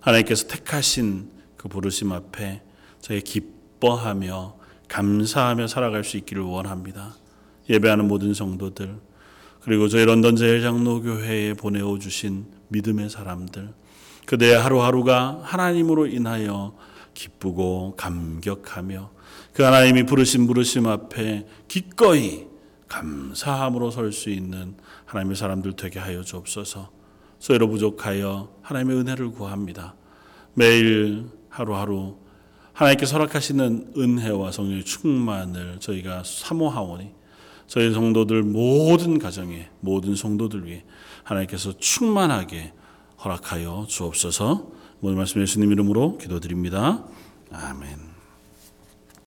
하나님께서 0.00 0.46
택하신 0.48 1.31
그 1.62 1.68
부르심 1.68 2.10
앞에 2.10 2.60
저희 3.00 3.20
기뻐하며 3.20 4.56
감사하며 4.88 5.68
살아갈 5.68 6.02
수 6.02 6.16
있기를 6.16 6.42
원합니다. 6.42 7.14
예배하는 7.70 8.08
모든 8.08 8.34
성도들 8.34 8.98
그리고 9.62 9.86
저희 9.86 10.04
런던 10.04 10.34
제일장로교회에 10.34 11.54
보내어 11.54 12.00
주신 12.00 12.46
믿음의 12.68 13.10
사람들 13.10 13.72
그대의 14.26 14.58
하루하루가 14.58 15.40
하나님으로 15.44 16.06
인하여 16.06 16.76
기쁘고 17.14 17.94
감격하며 17.96 19.10
그 19.52 19.62
하나님이 19.62 20.04
부르신 20.04 20.48
부르심 20.48 20.88
앞에 20.88 21.46
기꺼이 21.68 22.46
감사함으로 22.88 23.92
설 23.92 24.10
수 24.10 24.30
있는 24.30 24.74
하나님의 25.04 25.36
사람들 25.36 25.74
되게 25.74 25.98
하여 26.00 26.22
주옵소서. 26.22 26.90
저희로 27.38 27.68
부족하여 27.68 28.52
하나님의 28.62 28.96
은혜를 28.98 29.30
구합니다. 29.30 29.94
매일 30.54 31.26
하루하루 31.52 32.16
하나님께 32.72 33.04
설악하시는 33.04 33.92
은혜와 33.96 34.50
성령의 34.50 34.84
충만을 34.84 35.78
저희가 35.78 36.22
사모하오니 36.24 37.10
저희 37.66 37.92
성도들 37.92 38.42
모든 38.42 39.18
가정에 39.18 39.68
모든 39.80 40.16
성도들 40.16 40.66
위해 40.66 40.82
하나님께서 41.22 41.76
충만하게 41.78 42.72
허락하여 43.22 43.86
주옵소서. 43.88 44.66
오늘 45.02 45.16
말씀 45.16 45.40
예수님 45.40 45.70
이름으로 45.72 46.18
기도드립니다. 46.18 47.04
아멘. 47.52 48.11